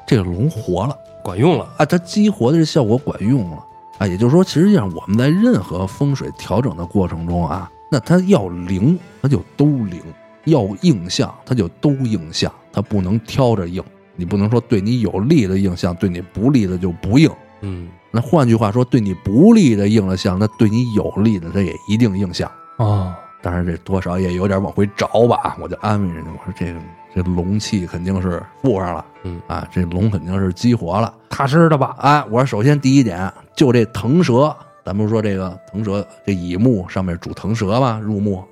[0.07, 1.65] 这个龙活了管用了。
[1.77, 3.57] 啊，它激活的这效果管用了
[3.97, 4.07] 啊。
[4.07, 9.99] 也就是说，实际上我们在任何风水调整的过程中啊，那它要灵，它就都灵；
[10.45, 13.83] 要应相，它就都应象，它不能挑着硬。
[14.15, 17.31] 你不能说对你有利的硬象，对你不利的就不硬。
[17.61, 22.49] 嗯，那换句话说，对你不利的应了象，那对你有利的它也一定硬象。
[22.77, 25.55] 啊，当然，这多少也有点往回找吧。
[25.61, 26.79] 我就安慰人家，我说这个
[27.15, 31.13] 这龙气肯定是附上了，嗯啊，这龙肯定是激活了。
[31.29, 31.95] 踏实的吧？
[31.97, 34.53] 啊，我说首先第一点，就这腾蛇，
[34.83, 38.43] 咱不是说这个腾蛇这乙木上面主腾蛇嘛，入木。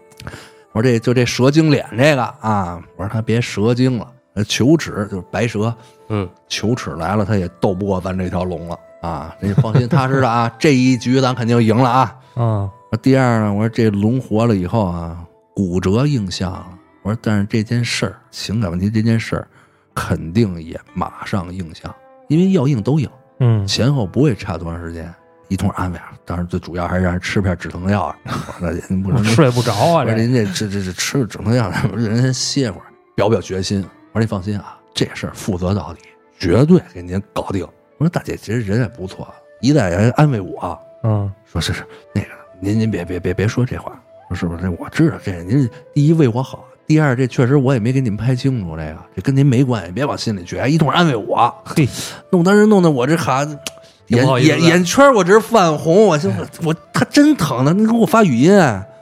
[0.78, 5.73] 我说这就这蛇精脸这个啊，我说他别蛇精了，呃球齿就是白蛇，
[6.09, 9.36] 嗯，求齿来了，他也斗不过咱这条龙了啊！
[9.41, 12.15] 这放心踏实的啊，这一局咱肯定赢了啊。
[12.36, 12.69] 啊，
[13.01, 15.17] 第二呢，我说这龙活了以后啊，
[15.55, 16.67] 骨折应象了。
[17.01, 19.47] 我说但是这件事儿，情感问题这件事儿，
[19.95, 21.91] 肯定也马上应象，
[22.28, 23.09] 因为要应都应。
[23.39, 25.11] 嗯，前后不会差多长时间。
[25.47, 28.17] 一通安慰啊，当然最主要还是让人吃片止疼药啊。
[28.59, 32.85] 我说您不能睡不着啊，您这这这这吃个止疼药， 让人先歇会儿，
[33.15, 33.81] 表表决心。
[34.11, 36.01] 我说你放心啊，这事儿负责到底，
[36.39, 37.67] 绝对给您搞定。
[37.97, 39.27] 我说大姐其实人也不错，
[39.61, 41.83] 一再人安慰我嗯说是是
[42.13, 42.27] 那个
[42.59, 43.91] 您您别别别别说这话，
[44.29, 44.63] 说是不是？
[44.63, 50.57] 这我知道这您第一为我好，第二这确实我也没给你们拍清楚这个，这跟您没关系，别往心里去。
[50.67, 51.87] 一通安慰我，嘿，
[52.31, 53.47] 弄当时弄得我这哈
[54.07, 56.29] 眼眼眼圈我这是泛红，我就
[56.63, 58.53] 我他真疼呢，你给我发语音。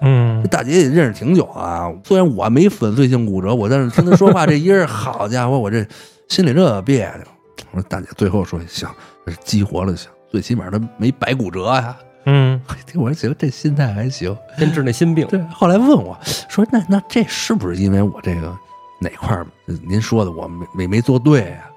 [0.02, 5.86] 嗯这大姐也认识挺久啊，虽然我没粉碎性骨折，我但是听她说话这音儿，好家伙，我这
[6.28, 7.26] 心里这别扭。
[7.72, 8.88] 我说大姐最后说行，
[9.26, 11.96] 这是激活了就行，最起码她没白骨折呀。
[12.28, 14.36] 嗯听我说行，这心态还行。
[14.58, 15.28] 先治那心病。
[15.28, 16.18] 对，后来问我
[16.50, 18.56] 说那那这是不是因为我这个
[19.00, 19.46] 哪块儿
[19.88, 21.70] 您说的我没没没做对呀、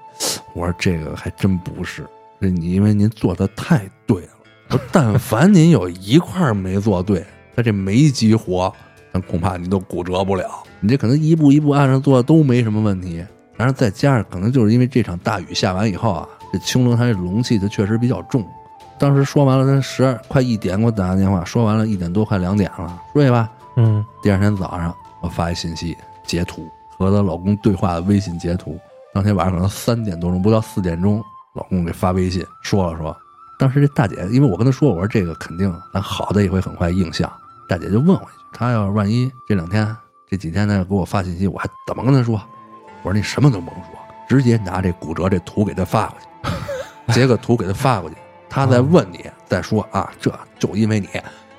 [0.53, 2.05] 我说这个还真不是，
[2.39, 4.29] 这你因为您做的太对了。
[4.69, 7.25] 我但凡您有一块儿没做对，
[7.55, 8.71] 他这没激活，
[9.11, 10.49] 那恐怕你都骨折不了。
[10.79, 13.25] 你这可能一步一步按着做都没什么问题，
[13.55, 18.45] 然后再加上可能就是因为这场大雨下完以后啊，这青龙它这龙气它确实比较重。
[18.97, 23.49] 当时说完了，他十二快一点给我打个电话，说完了一点多快两点了，睡吧。
[23.75, 26.67] 嗯第二天早上我发一信息截图
[26.97, 28.77] 和她老公对话的微信截图，
[29.13, 31.23] 当天晚上可能三点多钟不到四点钟，
[31.55, 33.15] 老公给发微信说了说，
[33.57, 37.31] 当时这大姐因为我跟她说我说这个肯定咱好的也会很快应下，
[37.67, 39.95] 大姐就问我一句，她要是万一这两天
[40.29, 42.39] 这几天呢给我发信息，我还怎么跟她说？
[43.01, 43.83] 我说你什么都甭说，
[44.27, 46.17] 直接拿这骨折这图给她发过
[47.07, 48.15] 去，截个图给她发过去，
[48.49, 51.07] 她再问你再说啊，这就因为你。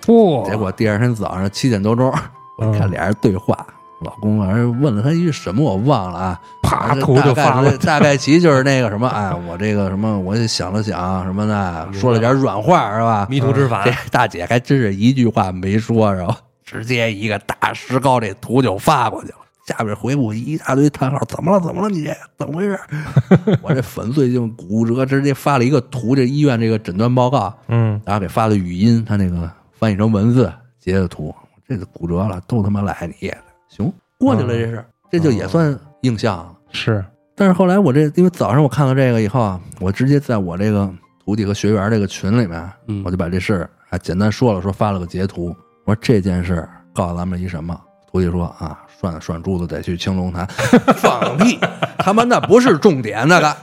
[0.07, 2.11] 哦，结果第二天早上七点多钟，
[2.57, 3.67] 我嗯看俩人对话，
[4.01, 13.27] 老公反正问了她一句什么我忘了啊，啪反正图就发了大概是，大概其就是那个什么，哎，我这个什么，我也想了想什么的， 说了点软话是吧？
[13.29, 19.35] 迷途知返这，大姐还真是一句话没说，然后直接一个大石膏这图就发过去了。
[19.67, 21.61] 下边回复一大堆叹号，怎么了？
[21.61, 21.89] 怎么了？
[21.89, 22.77] 你这怎么回事？
[23.63, 29.49] 我这粉碎性骨折，直接发了一个图，这医院这个诊断报告，嗯然后给发的语音，他那个
[29.79, 31.33] 翻译成文字截的图，
[31.69, 33.33] 这个骨折了，都他妈赖你，
[33.69, 36.53] 行，过去了，这是，这就也算印象了。
[36.73, 37.05] 是，
[37.35, 40.91] 但是后来我这，因为早上我看到这个以后啊，我直接在我这个
[41.25, 45.55] 徒弟和学员这个群里面，嗯我就把这事儿还简单说了说，发了个截图，
[45.85, 47.79] 我说这件事儿告诉咱们一什么？
[48.11, 50.45] 徒弟说啊，涮涮珠子得去青龙潭，
[50.99, 51.59] 放屁，
[51.99, 53.57] 他妈那不是重点，那个。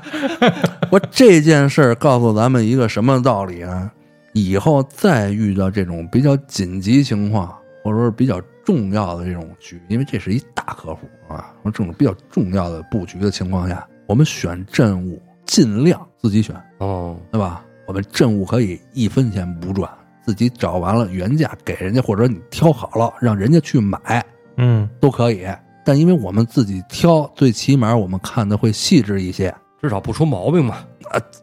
[0.90, 3.92] 我说这件事儿告诉咱们一个什么道理呢？
[4.34, 7.54] 以后再遇到这种比较紧急情况，
[7.84, 17.64] 或者说是比较重要的这种局，因为这是一大客户啊，这种比较重要的布局的情况下，我们选阵务尽量自己选，哦，对吧？
[17.86, 19.90] 我们阵务可以一分钱不赚，
[20.26, 23.98] 自己找完了原价给人家，或者你挑好了让人家去买
[24.58, 25.48] 嗯都可以。
[25.86, 29.56] 但因为我们自己挑，最起码我们看的会细致一些。
[29.82, 30.80] 至少不出毛病嘛。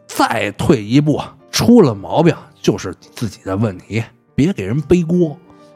[0.05, 1.19] 再退一步，
[1.49, 4.03] 出了毛病就是自己的问题，
[4.35, 5.35] 别给人背锅。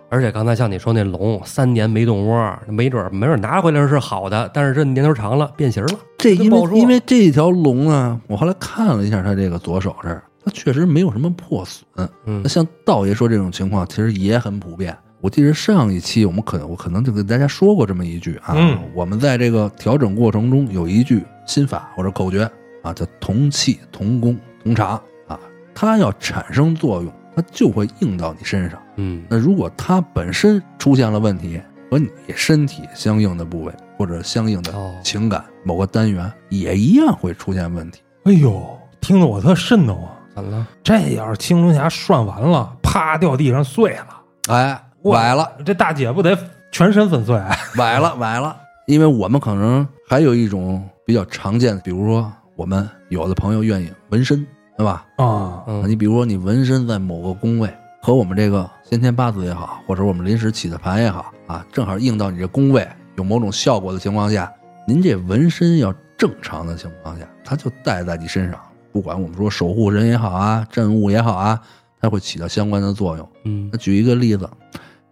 [0.10, 6.00] 而且刚才像你说那龙三年没动窝，没准儿没准儿拿回来是好的，但是这年头长了变形了。
[6.18, 12.10] 这因为因为这条龙啊，我后来看了一下它这个左手这儿，它确实没有什么破损。
[12.26, 14.98] 嗯那像道爷说这种情况，其实也很普遍。
[15.22, 22.50] 我记得上一期我们可能我可能就跟大家说过这么一句啊，嗯我们在这个调整过程中有一句心法或者口诀
[22.82, 24.92] 啊，叫同气同工同长
[25.28, 25.38] 啊，
[25.76, 28.82] 它要产生作用，它就会应到你身上。
[28.98, 38.02] 嗯那如果它本身出现了问题，和你身体相应的部位或者相应的哦情感某个单元也一样会出现问题。
[38.26, 40.04] 哎呦，听得我特瘆得慌。
[40.36, 40.68] 怎么了？
[40.84, 46.38] 这要是青龙峡涮完了，啪掉地上碎了，哎，崴了，这大姐不得
[46.72, 47.36] 全身粉碎？
[47.76, 48.56] 崴了，崴了。
[48.86, 54.46] 因为我们可能还有一种比较常见的，比如说我们有的朋友愿意纹身，
[54.80, 55.06] 对吧？
[55.18, 57.70] 啊，嗯你比如说你纹身在某个宫位，
[58.02, 64.50] 和我们这个先天八字也好，或者我们临时起的盘也好啊，正好应到你这宫位有某种效果的情况下，
[64.88, 68.58] 您这纹身要正常的情况下，它就带在你身上，
[68.94, 71.60] 不管我们说守护神也好啊，镇物也好啊，
[72.00, 73.30] 它会起到相关的作用。
[73.44, 74.50] 嗯那举一个例子，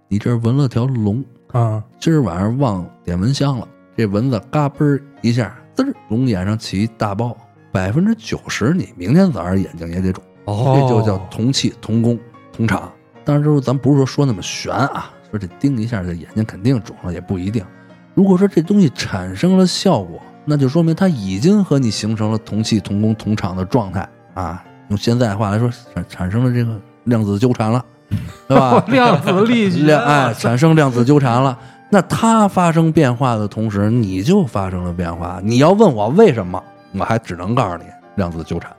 [0.08, 7.36] 你这儿纹了条龙，啊，今儿晚上忘点蚊香了，这蚊子嘎嘣儿一下，滋儿，龙眼上起一大包，
[7.72, 10.24] 百分之九十你明天早上眼睛也得肿。
[10.46, 12.18] 哦这就叫同气同工
[12.54, 12.92] 同场。
[13.26, 17.66] 当然，就是咱不是说说那么悬啊，说这盯一下这眼睛肯定肿了也不一定。
[18.14, 24.64] 如果说这东西产生了效果，那就说明它已经和你形成了同气同工同场的状态啊。
[24.88, 27.84] 用现在话来说，产产生了这个量子纠缠了，
[28.48, 28.82] 对吧？
[28.88, 31.60] 量子力学，量哎，产生量子纠缠了。
[31.90, 35.42] 那它发生变化的同时，你就发生了变化。
[35.44, 36.64] 你要问我为什么，
[36.98, 37.84] 我还只能告诉你
[38.16, 38.72] 量子纠缠，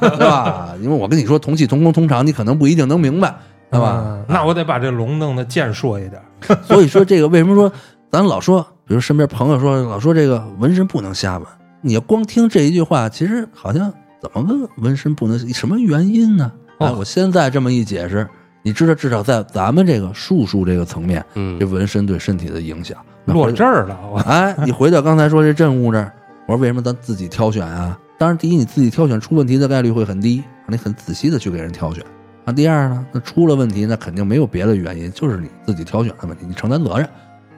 [0.00, 0.74] 对吧？
[0.82, 3.34] 因为我跟你说同气同工同场，你可能不一定能明白，
[3.70, 4.02] 对吧？
[4.04, 6.20] 嗯那我得把这龙弄得健硕一点。
[6.64, 7.70] 所以说这个为什么说
[8.10, 11.46] 咱老说，比如身边朋友说老说这个纹身不能瞎纹，
[11.80, 15.38] 你要光听这一句话，其实好像怎么个纹身不能？
[15.52, 16.50] 什么原因呢？
[16.78, 18.28] 哦哎，我现在这么一解释，
[18.62, 22.96] 你知道至少在咱们这个术数这个层面，嗯这纹身对身体的影响。
[23.24, 26.12] 那落回这儿了，我哎，你回到刚才说这阵物这儿，
[26.46, 27.98] 我说为什么咱自己挑选啊？
[28.18, 32.04] 当然，第一，你自己挑选出问题的概率会很低，你很仔细的去给人挑选。
[32.44, 37.08] 啊，第二呢，那出了问题，那肯定没有别的原因，就是你自己挑选的问题，你承担责任，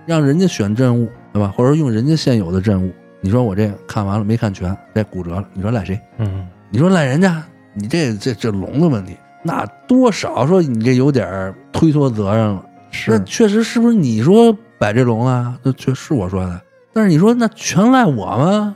[0.07, 1.53] 让人家选阵物，对吧？
[1.55, 6.01] 或者说用人家现有的阵物，你说我这看完了没看全，这骨折了，你说赖谁？
[6.17, 7.43] 嗯，你说赖人家，
[7.75, 12.65] 你这这这龙的问题，那多少说你这有点儿推脱责任了。
[12.91, 15.59] 是那确实是不是你说摆这龙啊？
[15.63, 16.61] 那确是我说的，
[16.95, 18.75] 但是你说那全赖我吗？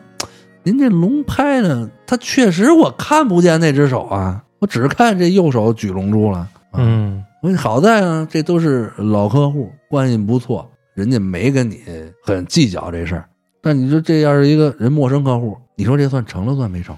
[0.64, 6.38] 您这龙拍呢，他确实我看不见那只手啊，我只看这右手举龙珠了。
[6.38, 6.48] 啊，
[6.78, 11.80] 嗯我好在呢，这都是老客户，关系不错，人家没跟你
[12.24, 13.24] 很计较这事儿。
[13.60, 16.96] 但你说这要是一个人陌生客户，你说这算成了算没成？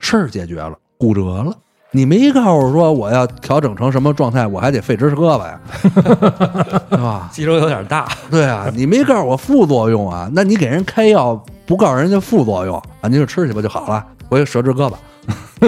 [0.00, 1.56] 事儿解决了，骨折了，
[1.92, 5.60] 你没告诉说我要调整成什么状态，我还得费只胳膊呀，
[6.90, 7.30] 对吧？
[7.32, 14.94] 肌肉有点大，对啊，你没告诉我副作用啊，那你给人开药不告诉人家副作用啊，您就吃去吧就好了，我也折只胳膊。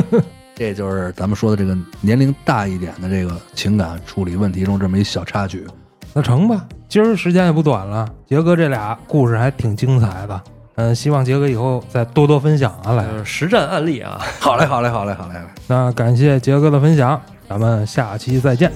[0.57, 5.67] 这就是咱们说的这个年龄大一点的这个情感处理问题中这么一小插曲。
[6.15, 10.41] 那成吧，今儿时间也不短了，杰哥这俩故事还挺精彩的。
[10.77, 13.07] 嗯，希望杰哥以后再多多分享啊，来。
[13.23, 14.19] 实战案例啊。
[14.41, 15.35] 好嘞，好嘞，好嘞，好嘞。
[15.67, 18.73] 那感谢杰哥的分享，咱们下期再见。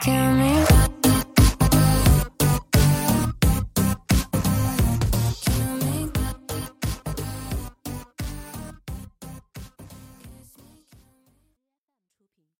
[0.00, 0.89] tell me